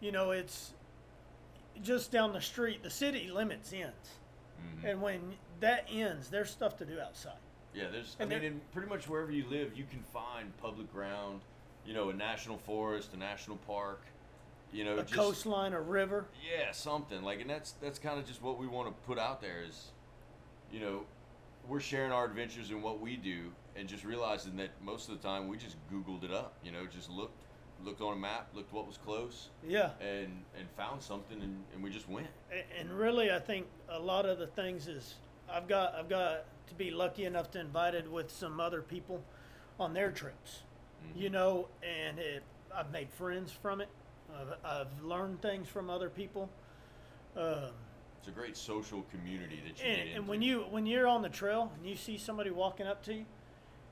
you 0.00 0.12
know, 0.12 0.30
it's 0.30 0.72
just 1.82 2.10
down 2.12 2.32
the 2.32 2.40
street. 2.40 2.82
The 2.82 2.90
city 2.90 3.30
limits 3.30 3.72
ends, 3.72 4.10
Mhm. 4.60 4.90
and 4.90 5.02
when 5.02 5.36
that 5.60 5.86
ends, 5.90 6.28
there's 6.30 6.50
stuff 6.50 6.76
to 6.78 6.84
do 6.84 7.00
outside. 7.00 7.38
Yeah, 7.74 7.88
there's. 7.90 8.16
And 8.18 8.32
I 8.32 8.36
mean, 8.36 8.44
in 8.44 8.60
pretty 8.72 8.88
much 8.88 9.08
wherever 9.08 9.30
you 9.32 9.46
live, 9.48 9.76
you 9.76 9.84
can 9.84 10.02
find 10.02 10.56
public 10.58 10.90
ground. 10.92 11.42
You 11.84 11.94
know, 11.94 12.08
a 12.10 12.14
national 12.14 12.58
forest, 12.58 13.12
a 13.14 13.16
national 13.16 13.58
park. 13.58 14.02
You 14.72 14.84
know, 14.84 14.94
A 14.98 15.02
just 15.02 15.14
coastline, 15.14 15.72
a 15.72 15.80
river. 15.80 16.26
yeah, 16.42 16.72
something 16.72 17.22
like, 17.22 17.40
and 17.40 17.48
that's 17.48 17.72
that's 17.72 17.98
kind 17.98 18.18
of 18.18 18.26
just 18.26 18.42
what 18.42 18.58
we 18.58 18.66
want 18.66 18.88
to 18.88 18.94
put 19.06 19.18
out 19.18 19.40
there 19.40 19.62
is, 19.66 19.92
you 20.72 20.80
know, 20.80 21.02
we're 21.68 21.80
sharing 21.80 22.12
our 22.12 22.24
adventures 22.24 22.70
and 22.70 22.82
what 22.82 23.00
we 23.00 23.16
do, 23.16 23.52
and 23.76 23.88
just 23.88 24.04
realizing 24.04 24.56
that 24.56 24.70
most 24.84 25.08
of 25.08 25.20
the 25.20 25.26
time 25.26 25.48
we 25.48 25.56
just 25.56 25.76
Googled 25.92 26.24
it 26.24 26.32
up. 26.32 26.54
You 26.64 26.72
know, 26.72 26.86
just 26.86 27.10
looked 27.10 27.42
looked 27.84 28.00
on 28.00 28.14
a 28.14 28.20
map, 28.20 28.48
looked 28.54 28.72
what 28.72 28.86
was 28.86 28.96
close, 28.96 29.48
Yeah. 29.66 29.90
and 30.00 30.42
and 30.58 30.68
found 30.76 31.02
something, 31.02 31.40
and, 31.40 31.62
and 31.74 31.82
we 31.82 31.90
just 31.90 32.08
went. 32.08 32.26
And 32.78 32.90
really 32.90 33.30
i 33.30 33.38
think 33.38 33.66
a 33.88 33.98
lot 33.98 34.26
of 34.26 34.38
the 34.38 34.46
things 34.46 34.88
is 34.88 35.14
i've 35.50 35.68
got 35.68 35.94
i've 35.94 36.08
got 36.08 36.44
to 36.68 36.74
be 36.74 36.90
lucky 36.90 37.24
enough 37.24 37.50
to 37.52 37.60
invited 37.60 38.10
with 38.10 38.30
some 38.30 38.60
other 38.60 38.80
people 38.82 39.22
on 39.78 39.92
their 39.94 40.10
trips 40.10 40.62
mm-hmm. 41.06 41.20
you 41.20 41.30
know 41.30 41.68
and 41.82 42.18
it 42.18 42.42
i've 42.74 42.90
made 42.90 43.08
friends 43.10 43.52
from 43.52 43.80
it 43.80 43.88
i've, 44.34 44.56
I've 44.64 45.02
learned 45.04 45.40
things 45.42 45.68
from 45.68 45.90
other 45.90 46.08
people 46.10 46.48
um, 47.36 47.70
It's 48.20 48.28
a 48.28 48.30
great 48.30 48.56
social 48.56 49.04
community 49.10 49.60
that 49.66 49.78
you 49.84 49.90
and, 49.90 50.08
and 50.16 50.28
when 50.28 50.42
you 50.42 50.60
when 50.70 50.86
you're 50.86 51.06
on 51.06 51.22
the 51.22 51.28
trail 51.28 51.70
and 51.76 51.88
you 51.88 51.96
see 51.96 52.16
somebody 52.18 52.50
walking 52.50 52.86
up 52.86 53.02
to 53.04 53.14
you 53.14 53.24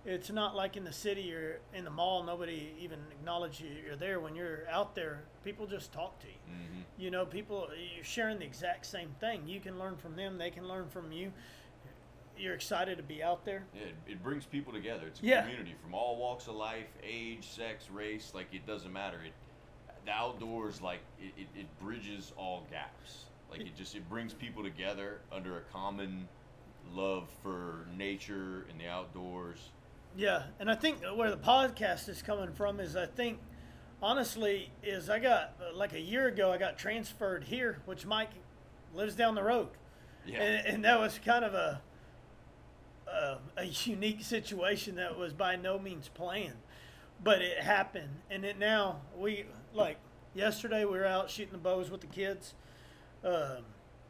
it's 0.07 0.31
not 0.31 0.55
like 0.55 0.77
in 0.77 0.85
the 0.85 0.93
city 0.93 1.33
or 1.33 1.61
in 1.75 1.85
the 1.85 1.91
mall 1.91 2.23
nobody 2.23 2.73
even 2.79 2.99
acknowledges 3.11 3.61
you 3.63 3.69
you're 3.87 3.97
there 3.97 4.21
when 4.21 4.35
you're 4.35 4.69
out 4.71 4.95
there 4.95 5.23
people 5.45 5.67
just 5.67 5.93
talk 5.93 6.19
to 6.21 6.27
you 6.27 6.33
Mhm. 6.51 6.83
you 6.99 7.11
know 7.11 7.25
people 7.27 7.69
you're 7.95 8.05
sharing 8.05 8.39
the 8.39 8.45
exact 8.45 8.87
same 8.87 9.11
thing 9.21 9.47
you 9.49 9.61
can 9.61 9.79
learn 9.79 9.97
from 9.97 10.15
them 10.17 10.37
they 10.39 10.51
can 10.51 10.67
learn 10.69 10.89
from 10.89 11.11
you 11.13 11.33
you're 12.37 12.55
excited 12.55 12.97
to 12.97 13.03
be 13.05 13.23
out 13.23 13.45
there 13.45 13.65
Yeah, 13.75 13.83
it, 13.83 13.95
it 14.13 14.23
brings 14.23 14.45
people 14.45 14.73
together. 14.73 15.07
It's 15.07 15.21
a 15.21 15.25
Yeah. 15.25 15.43
community 15.43 15.75
from 15.81 15.95
all 15.95 16.17
walks 16.17 16.49
of 16.49 16.57
life, 16.57 16.89
age, 17.01 17.49
sex, 17.49 17.89
race. 17.93 18.33
Like 18.35 18.53
it 18.53 18.67
doesn't 18.67 18.93
matter. 18.93 19.19
It 19.25 19.33
the 20.05 20.13
outdoors 20.13 20.81
like 20.81 21.01
it, 21.21 21.33
it, 21.37 21.61
it 21.61 21.81
bridges 21.81 22.33
all 22.37 22.65
gaps. 22.71 23.25
Like 23.51 23.61
it 23.61 23.77
just 23.77 23.95
it 23.95 24.09
brings 24.09 24.33
people 24.35 24.63
together 24.63 25.21
under 25.33 25.59
a 25.59 25.61
common 25.73 26.29
love 26.93 27.29
for 27.43 27.87
nature 27.97 28.67
and 28.71 28.81
the 28.81 28.87
outdoors. 28.87 29.59
Yeah, 30.17 30.45
and 30.61 30.71
I 30.71 30.75
think 30.75 30.99
where 31.17 31.31
the 31.31 31.37
podcast 31.37 32.09
is 32.09 32.23
coming 32.23 32.53
from 32.53 32.81
is 32.81 32.97
I 32.97 33.07
think 33.07 33.39
honestly 34.03 34.71
is 34.83 35.09
I 35.09 35.19
got 35.19 35.55
like 35.75 35.93
a 35.93 36.01
year 36.01 36.29
ago 36.29 36.53
I 36.53 36.59
got 36.59 36.79
transferred 36.79 37.45
here, 37.45 37.81
which 37.87 38.05
Mike 38.07 38.31
lives 38.95 39.15
down 39.17 39.35
the 39.35 39.43
road, 39.43 39.69
Yeah. 40.27 40.43
and, 40.43 40.67
and 40.67 40.85
that 40.85 40.99
was 41.01 41.19
kind 41.25 41.45
of 41.45 41.55
a, 41.55 41.81
a 43.09 43.39
a 43.57 43.65
unique 43.65 44.23
situation 44.23 44.97
that 44.97 45.17
was 45.19 45.33
by 45.33 45.57
no 45.57 45.79
means 45.79 46.09
planned, 46.09 46.59
but 47.23 47.41
it 47.43 47.59
happened, 47.61 48.21
and 48.31 48.45
it 48.45 48.59
now 48.59 49.01
we 49.17 49.47
like 49.75 49.99
yesterday 50.35 50.85
we 50.85 50.93
were 50.93 51.07
out 51.07 51.29
shooting 51.29 51.53
the 51.53 51.59
bows 51.59 51.91
with 51.91 52.01
the 52.01 52.07
kids. 52.07 52.55
Um, 53.25 53.65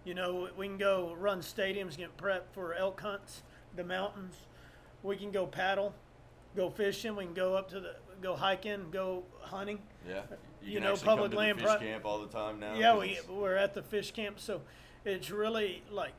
you 0.05 0.15
know, 0.15 0.49
we 0.57 0.67
can 0.67 0.79
go 0.79 1.17
run 1.19 1.41
stadiums, 1.41 1.97
get 1.97 2.17
prepped 2.17 2.53
for 2.53 2.75
elk 2.75 3.01
hunts, 3.01 3.43
the 3.75 3.85
mountains. 3.85 4.37
We 5.03 5.17
can 5.17 5.31
go 5.31 5.47
paddle, 5.47 5.95
go 6.55 6.71
fishing. 6.71 7.17
We 7.17 7.25
can 7.25 7.35
go 7.35 7.55
up 7.55 7.71
to 7.71 7.81
the 7.81 7.97
go 8.21 8.37
hiking, 8.37 8.91
go 8.91 9.25
hunting. 9.41 9.79
yeah. 10.09 10.23
you 10.63 10.75
can 10.75 10.85
know, 10.85 10.97
public 10.97 11.07
come 11.07 11.31
to 11.31 11.37
land 11.37 11.59
the 11.59 11.63
fish 11.63 11.77
pri- 11.77 11.87
camp 11.87 12.05
all 12.05 12.21
the 12.21 12.29
time 12.29 12.61
now. 12.61 12.75
Yeah, 12.75 12.97
we 12.99 13.19
we're 13.29 13.57
at 13.57 13.75
the 13.75 13.83
fish 13.83 14.13
camp, 14.13 14.39
so 14.39 14.61
it's 15.05 15.31
really 15.31 15.83
like 15.91 16.13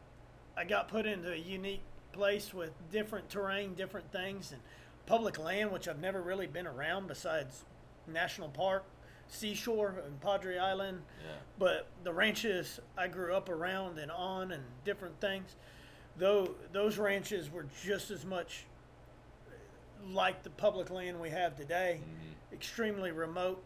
I 0.58 0.64
got 0.66 0.88
put 0.88 1.06
into 1.06 1.32
a 1.32 1.38
unique 1.38 1.82
place 2.12 2.54
with 2.54 2.72
different 2.92 3.30
terrain, 3.30 3.74
different 3.74 4.12
things, 4.12 4.52
and 4.52 4.62
public 5.06 5.38
land, 5.38 5.72
which 5.72 5.88
I've 5.88 6.00
never 6.00 6.22
really 6.22 6.48
been 6.48 6.68
around 6.68 7.08
besides 7.08 7.64
national 8.08 8.50
park, 8.50 8.86
seashore, 9.28 9.96
and 10.06 10.20
Padre 10.22 10.58
Island. 10.58 11.02
yeah. 11.24 11.32
But 11.58 11.88
the 12.04 12.14
ranches 12.14 12.80
I 12.98 13.08
grew 13.08 13.34
up 13.34 13.50
around 13.50 13.98
and 14.00 14.12
on 14.12 14.52
and 14.52 14.64
different 14.84 15.20
things, 15.22 15.56
though 16.18 16.56
those 16.72 16.98
ranches 16.98 17.50
were 17.52 17.66
just 17.84 18.12
as 18.12 18.26
much 18.26 18.66
like 20.12 20.44
the 20.44 20.50
public 20.52 20.90
land 20.90 21.20
we 21.20 21.30
have 21.30 21.56
today, 21.56 22.02
Mhm. 22.04 22.54
extremely 22.54 23.12
remote, 23.12 23.64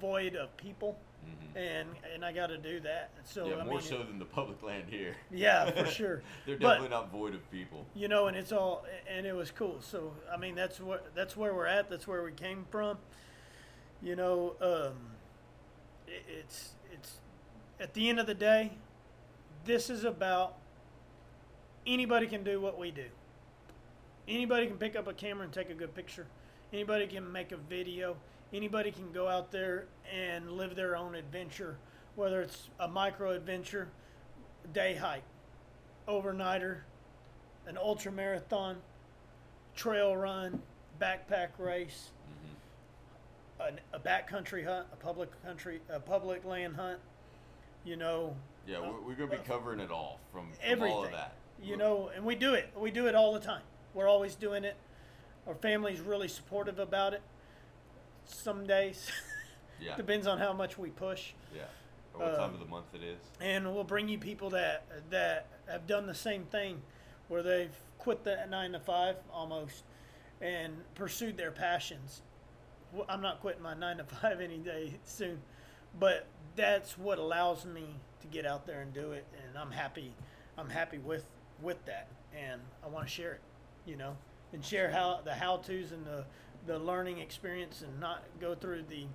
void 0.00 0.34
of 0.34 0.54
people, 0.56 0.98
Mhm. 1.24 1.56
and 1.56 1.96
and 2.12 2.24
I 2.24 2.32
got 2.32 2.48
to 2.48 2.58
do 2.58 2.80
that. 2.80 3.10
So 3.24 3.46
yeah, 3.46 3.54
I 3.56 3.64
more 3.64 3.74
mean, 3.74 3.80
so 3.82 3.98
than 4.02 4.18
the 4.18 4.24
public 4.24 4.62
land 4.62 4.88
here. 4.90 5.16
Yeah, 5.30 5.70
for 5.70 5.86
sure. 5.86 6.22
They're 6.46 6.56
But- 6.56 6.74
definitely 6.74 6.88
not 6.88 7.10
void 7.10 7.34
of 7.34 7.48
people. 7.50 7.86
you 7.94 8.08
know, 8.08 8.26
and 8.26 8.36
it's 8.36 8.52
all 8.52 8.84
and 9.06 9.26
it 9.26 9.32
was 9.34 9.50
cool. 9.50 9.80
So 9.80 10.16
I 10.30 10.36
mean, 10.36 10.54
that's 10.54 10.80
what 10.80 11.14
that's 11.14 11.36
where 11.36 11.54
we're 11.54 11.66
at. 11.66 11.88
That's 11.88 12.06
where 12.08 12.22
we 12.22 12.32
came 12.32 12.64
from. 12.70 12.98
You 14.02 14.16
know, 14.16 14.54
um, 14.60 14.94
it, 16.06 16.22
it's 16.28 16.70
it's 16.92 17.16
at 17.80 17.94
the 17.94 18.08
end 18.08 18.20
of 18.20 18.26
the 18.26 18.34
day, 18.34 18.72
this 19.64 19.90
is 19.90 20.04
about 20.04 20.56
anybody 21.86 22.26
can 22.26 22.44
do 22.44 22.60
what 22.60 22.78
we 22.78 22.90
do. 22.90 23.06
Anybody 24.28 24.66
can 24.66 24.76
pick 24.76 24.96
up 24.96 25.06
a 25.06 25.12
camera 25.12 25.44
and 25.44 25.52
take 25.52 25.70
a 25.70 25.74
good 25.74 25.94
picture. 25.94 26.26
Anybody 26.72 27.06
can 27.06 27.30
make 27.30 27.52
a 27.52 27.56
video. 27.56 28.16
Anybody 28.52 28.90
can 28.90 29.12
go 29.12 29.28
out 29.28 29.50
there 29.50 29.86
and 30.12 30.52
live 30.52 30.74
their 30.76 30.96
own 30.96 31.14
adventure, 31.14 31.76
whether 32.16 32.40
it's 32.40 32.68
a 32.80 32.88
micro 32.88 33.32
adventure, 33.32 33.88
day 34.72 34.94
hike, 34.94 35.22
overnighter, 36.08 36.78
an 37.66 37.76
ultra 37.76 38.12
marathon, 38.12 38.76
trail 39.74 40.16
run, 40.16 40.60
backpack 41.00 41.48
race, 41.58 42.10
an, 43.60 43.80
a 43.92 43.98
backcountry 43.98 44.64
hunt, 44.64 44.86
a 44.92 44.96
public 44.96 45.30
country, 45.42 45.80
a 45.88 46.00
public 46.00 46.44
land 46.44 46.76
hunt. 46.76 46.98
You 47.84 47.96
know, 47.96 48.34
Yeah, 48.66 48.80
we're, 48.80 49.00
we're 49.08 49.14
gonna 49.14 49.30
be 49.30 49.46
covering 49.48 49.80
it 49.80 49.90
all 49.90 50.18
from, 50.32 50.48
from 50.52 50.58
everything. 50.62 50.92
all 50.96 51.04
of 51.04 51.12
that. 51.12 51.34
You 51.62 51.76
know, 51.76 52.10
and 52.14 52.24
we 52.24 52.34
do 52.34 52.54
it. 52.54 52.68
We 52.76 52.90
do 52.90 53.06
it 53.06 53.14
all 53.14 53.32
the 53.32 53.40
time. 53.40 53.62
We're 53.94 54.08
always 54.08 54.34
doing 54.34 54.64
it. 54.64 54.76
Our 55.46 55.54
family's 55.54 56.00
really 56.00 56.28
supportive 56.28 56.78
about 56.78 57.14
it. 57.14 57.22
Some 58.26 58.66
days, 58.66 59.10
Yeah, 59.80 59.94
depends 59.96 60.26
on 60.26 60.38
how 60.38 60.52
much 60.52 60.76
we 60.78 60.90
push. 60.90 61.32
yeah. 61.54 61.62
Or 62.14 62.26
what 62.26 62.34
time 62.36 62.48
Um, 62.48 62.54
of 62.54 62.60
the 62.60 62.66
month 62.66 62.86
it 62.94 63.02
is. 63.02 63.18
and 63.40 63.72
we'll 63.74 63.84
bring 63.84 64.08
you 64.08 64.18
people 64.18 64.50
that 64.50 64.84
that 65.10 65.46
have 65.68 65.86
done 65.86 66.06
the 66.06 66.14
same 66.14 66.44
thing, 66.46 66.80
where 67.28 67.42
they've 67.42 67.76
quit 67.98 68.24
the 68.24 68.44
nine 68.50 68.72
to 68.72 68.80
five 68.80 69.16
almost, 69.32 69.84
and 70.40 70.74
pursued 70.94 71.36
their 71.36 71.50
passions. 71.52 72.22
I'm 73.08 73.20
not 73.22 73.40
quitting 73.40 73.62
my 73.62 73.74
nine 73.74 73.98
to 73.98 74.04
five 74.04 74.40
any 74.42 74.58
day 74.58 74.94
soon, 75.04 75.40
but 75.98 76.26
that's 76.54 76.96
what 76.98 77.18
allows 77.18 77.64
me 77.64 77.84
to 78.20 78.26
get 78.28 78.46
out 78.46 78.66
there 78.66 78.80
and 78.80 78.92
do 78.92 79.12
it, 79.12 79.24
and 79.46 79.58
I'm 79.58 79.70
happy. 79.70 80.12
I'm 80.58 80.70
happy 80.70 80.98
with 80.98 81.26
with 81.62 81.84
that, 81.86 82.08
and 82.36 82.60
I 82.84 82.88
want 82.88 83.06
to 83.06 83.12
share 83.12 83.32
it, 83.32 83.40
you 83.86 83.96
know, 83.96 84.16
and 84.52 84.64
share 84.64 84.90
how 84.90 85.20
the 85.24 85.34
how 85.34 85.58
tos 85.58 85.92
and 85.92 86.04
the 86.06 86.24
the 86.66 86.78
learning 86.78 87.18
experience, 87.18 87.82
and 87.82 88.00
not 88.00 88.24
go 88.40 88.54
through 88.54 88.84
the 88.88 89.06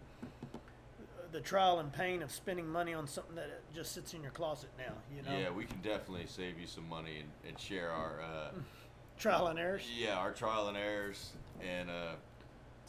the 1.31 1.39
trial 1.39 1.79
and 1.79 1.93
pain 1.93 2.21
of 2.21 2.31
spending 2.31 2.67
money 2.67 2.93
on 2.93 3.07
something 3.07 3.35
that 3.35 3.61
just 3.73 3.93
sits 3.93 4.13
in 4.13 4.21
your 4.21 4.31
closet 4.31 4.69
now. 4.77 4.93
You 5.15 5.21
know, 5.23 5.37
Yeah, 5.37 5.49
we 5.49 5.63
can 5.63 5.79
definitely 5.81 6.25
save 6.27 6.59
you 6.59 6.67
some 6.67 6.87
money 6.89 7.19
and, 7.21 7.29
and 7.47 7.57
share 7.59 7.89
our 7.89 8.19
uh, 8.21 8.49
trial 9.17 9.47
and 9.47 9.57
errors. 9.57 9.83
yeah 9.97 10.15
our 10.17 10.31
trial 10.31 10.67
and 10.67 10.75
errors 10.77 11.31
and 11.61 11.89
uh, 11.89 12.15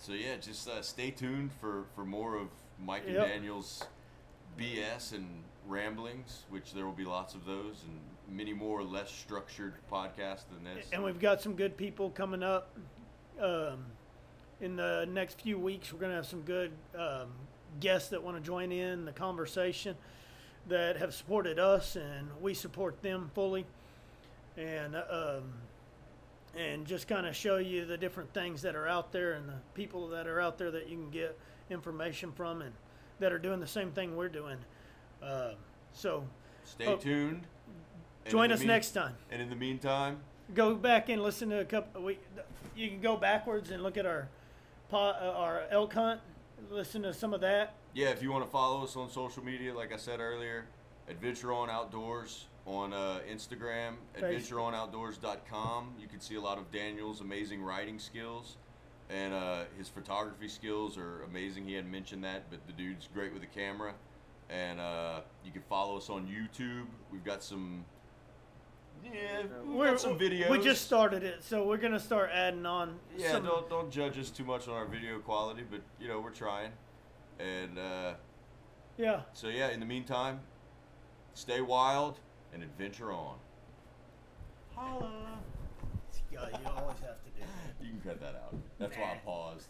so 0.03 0.13
yeah, 0.13 0.37
just 0.41 0.69
uh, 0.69 0.83
stay 0.83 1.11
tuned 1.11 1.51
for 1.61 1.85
for 1.95 2.05
more 2.05 2.37
of 2.37 2.49
Mike 2.85 3.05
and 3.07 3.15
Yep. 3.15 3.29
Daniel's 3.29 3.85
BS 4.59 5.13
and 5.13 5.45
ramblings, 5.67 6.45
which 6.51 6.75
there 6.75 6.85
will 6.85 6.93
be 6.93 7.05
lots 7.05 7.35
of 7.35 7.45
those 7.45 7.85
and 7.87 8.01
many 8.37 8.53
more 8.53 8.83
less 8.83 9.11
structured 9.11 9.75
podcasts 9.91 10.45
than 10.53 10.65
this. 10.65 10.87
And 10.93 11.05
we've 11.05 11.21
got 11.21 11.41
some 11.41 11.55
good 11.55 11.77
people 11.77 12.11
coming 12.11 12.43
up. 12.43 12.77
Um, 13.41 13.87
in 14.61 14.77
the 14.77 15.07
next 15.11 15.41
few 15.41 15.59
weeks, 15.59 15.93
we're 15.93 15.99
going 15.99 16.11
to 16.11 16.17
have 16.17 16.27
some 16.27 16.43
good 16.43 16.73
um, 16.97 17.29
guests 17.81 18.11
that 18.11 18.23
want 18.23 18.37
to 18.37 18.43
join 18.43 18.71
in 18.71 19.05
the 19.05 19.13
conversation 19.13 19.97
that 20.69 20.97
have 20.97 21.15
supported 21.15 21.59
us, 21.59 21.97
and 21.97 22.29
we 22.41 22.55
support 22.55 23.03
them 23.03 23.31
fully. 23.35 23.67
And 24.57 24.95
um, 24.95 25.55
and 26.57 26.87
just 26.87 27.09
kind 27.09 27.27
of 27.27 27.35
show 27.35 27.57
you 27.57 27.85
the 27.87 27.97
different 27.97 28.33
things 28.35 28.63
that 28.63 28.75
are 28.77 28.87
out 28.87 29.13
there 29.13 29.33
and 29.33 29.49
the 29.49 29.55
people 29.75 30.09
that 30.09 30.27
are 30.27 30.41
out 30.41 30.59
there 30.59 30.71
that 30.71 30.89
you 30.89 30.97
can 30.97 31.11
get 31.11 31.39
information 31.71 32.31
from 32.33 32.61
and 32.63 32.73
that 33.21 33.33
are 33.33 33.39
doing 33.39 33.61
the 33.61 33.67
same 33.67 33.91
thing 33.93 34.17
we're 34.17 34.29
doing. 34.29 34.59
Um 35.23 35.55
so 35.93 36.25
Stay 36.65 36.87
Oh. 36.87 36.97
tuned. 36.97 37.47
Join 38.27 38.53
us 38.53 38.61
mean- 38.61 38.69
next 38.69 38.93
time. 38.93 39.17
And 39.31 39.43
in 39.43 39.51
the 39.51 39.57
meantime, 39.57 40.21
go 40.55 40.75
back 40.77 41.09
and 41.09 41.23
listen 41.23 41.51
to 41.51 41.59
a 41.61 41.65
couple. 41.65 42.03
We, 42.03 42.19
you 42.77 42.89
can 42.89 43.01
go 43.01 43.17
backwards 43.17 43.71
and 43.73 43.83
look 43.83 43.97
at 43.97 44.07
our 44.07 44.29
po- 44.89 44.97
uh, 45.21 45.35
our 45.37 45.65
elk 45.71 45.93
hunt. 45.95 46.21
Listen 46.71 47.03
to 47.03 47.13
some 47.13 47.35
of 47.35 47.41
that. 47.41 47.75
Yeah, 47.95 48.11
if 48.11 48.23
you 48.23 48.31
want 48.31 48.45
to 48.45 48.51
follow 48.51 48.85
us 48.85 48.95
on 48.97 49.11
social 49.11 49.45
media, 49.45 49.75
like 49.75 49.93
I 49.93 49.97
said 49.97 50.21
earlier, 50.21 50.67
Adventure 51.09 51.53
On 51.53 51.69
Outdoors 51.69 52.47
on 52.67 52.93
uh, 52.93 53.21
Instagram, 53.31 53.95
adventureonoutdoors.com. 54.19 55.95
You 56.01 56.07
can 56.09 56.21
see 56.21 56.37
a 56.37 56.41
lot 56.41 56.59
of 56.59 56.71
Daniel's 56.71 57.21
amazing 57.21 57.63
writing 57.63 57.99
skills, 57.99 58.57
and 59.11 59.33
uh, 59.35 59.65
his 59.77 59.89
photography 59.89 60.49
skills 60.49 60.97
are 60.97 61.23
amazing. 61.25 61.67
He 61.67 61.75
hadn't 61.75 61.91
mentioned 61.91 62.23
that, 62.25 62.51
but 62.51 62.67
the 62.67 62.73
dude's 62.73 63.09
great 63.13 63.33
with 63.35 63.43
a 63.43 63.47
camera. 63.47 63.95
And 64.51 64.81
uh, 64.81 65.21
you 65.45 65.51
can 65.51 65.63
follow 65.63 65.97
us 65.97 66.11
on 66.11 66.27
YouTube. 66.27 66.85
We've 67.11 67.25
got 67.25 67.43
some, 67.43 67.85
yeah, 69.03 69.43
we've 69.67 69.75
We're- 69.77 69.91
got 69.93 70.01
some 70.01 70.19
videos. 70.19 70.51
We 70.51 70.59
just 70.59 70.85
started 70.85 71.23
it, 71.23 71.43
so 71.43 71.67
we're 71.67 71.79
gonna 71.79 71.99
start 72.01 72.31
adding 72.33 72.67
on. 72.67 72.99
yeah, 73.17 73.33
some, 73.33 73.45
don't 73.45 73.69
don't 73.71 73.91
judge 73.91 74.19
us 74.19 74.31
too 74.31 74.45
much 74.45 74.69
on 74.69 74.75
our 74.75 74.85
video 74.87 75.19
quality, 75.21 75.63
but 75.69 75.81
you 75.99 76.07
know 76.09 76.21
we're 76.21 76.31
trying. 76.31 76.71
And 77.41 77.79
uh, 77.79 78.13
Yeah. 78.99 79.23
so 79.33 79.49
yeah, 79.49 79.71
in 79.71 79.81
the 79.81 79.87
meantime, 79.87 80.41
stay 81.35 81.61
wild 81.63 82.19
and 82.53 82.63
adventure 82.63 83.13
on. 83.13 83.37
Holla. 84.75 85.39
Yeah, 86.31 86.41
you 86.49 86.67
always 86.67 86.99
have 87.01 87.23
to 87.25 87.31
do. 87.31 87.41
that. 87.41 87.85
You 87.85 87.91
can 87.91 88.01
cut 88.01 88.21
that 88.21 88.35
out. 88.37 88.55
That's 88.79 88.97
why 88.97 89.13
I 89.13 89.17
paused. 89.25 89.69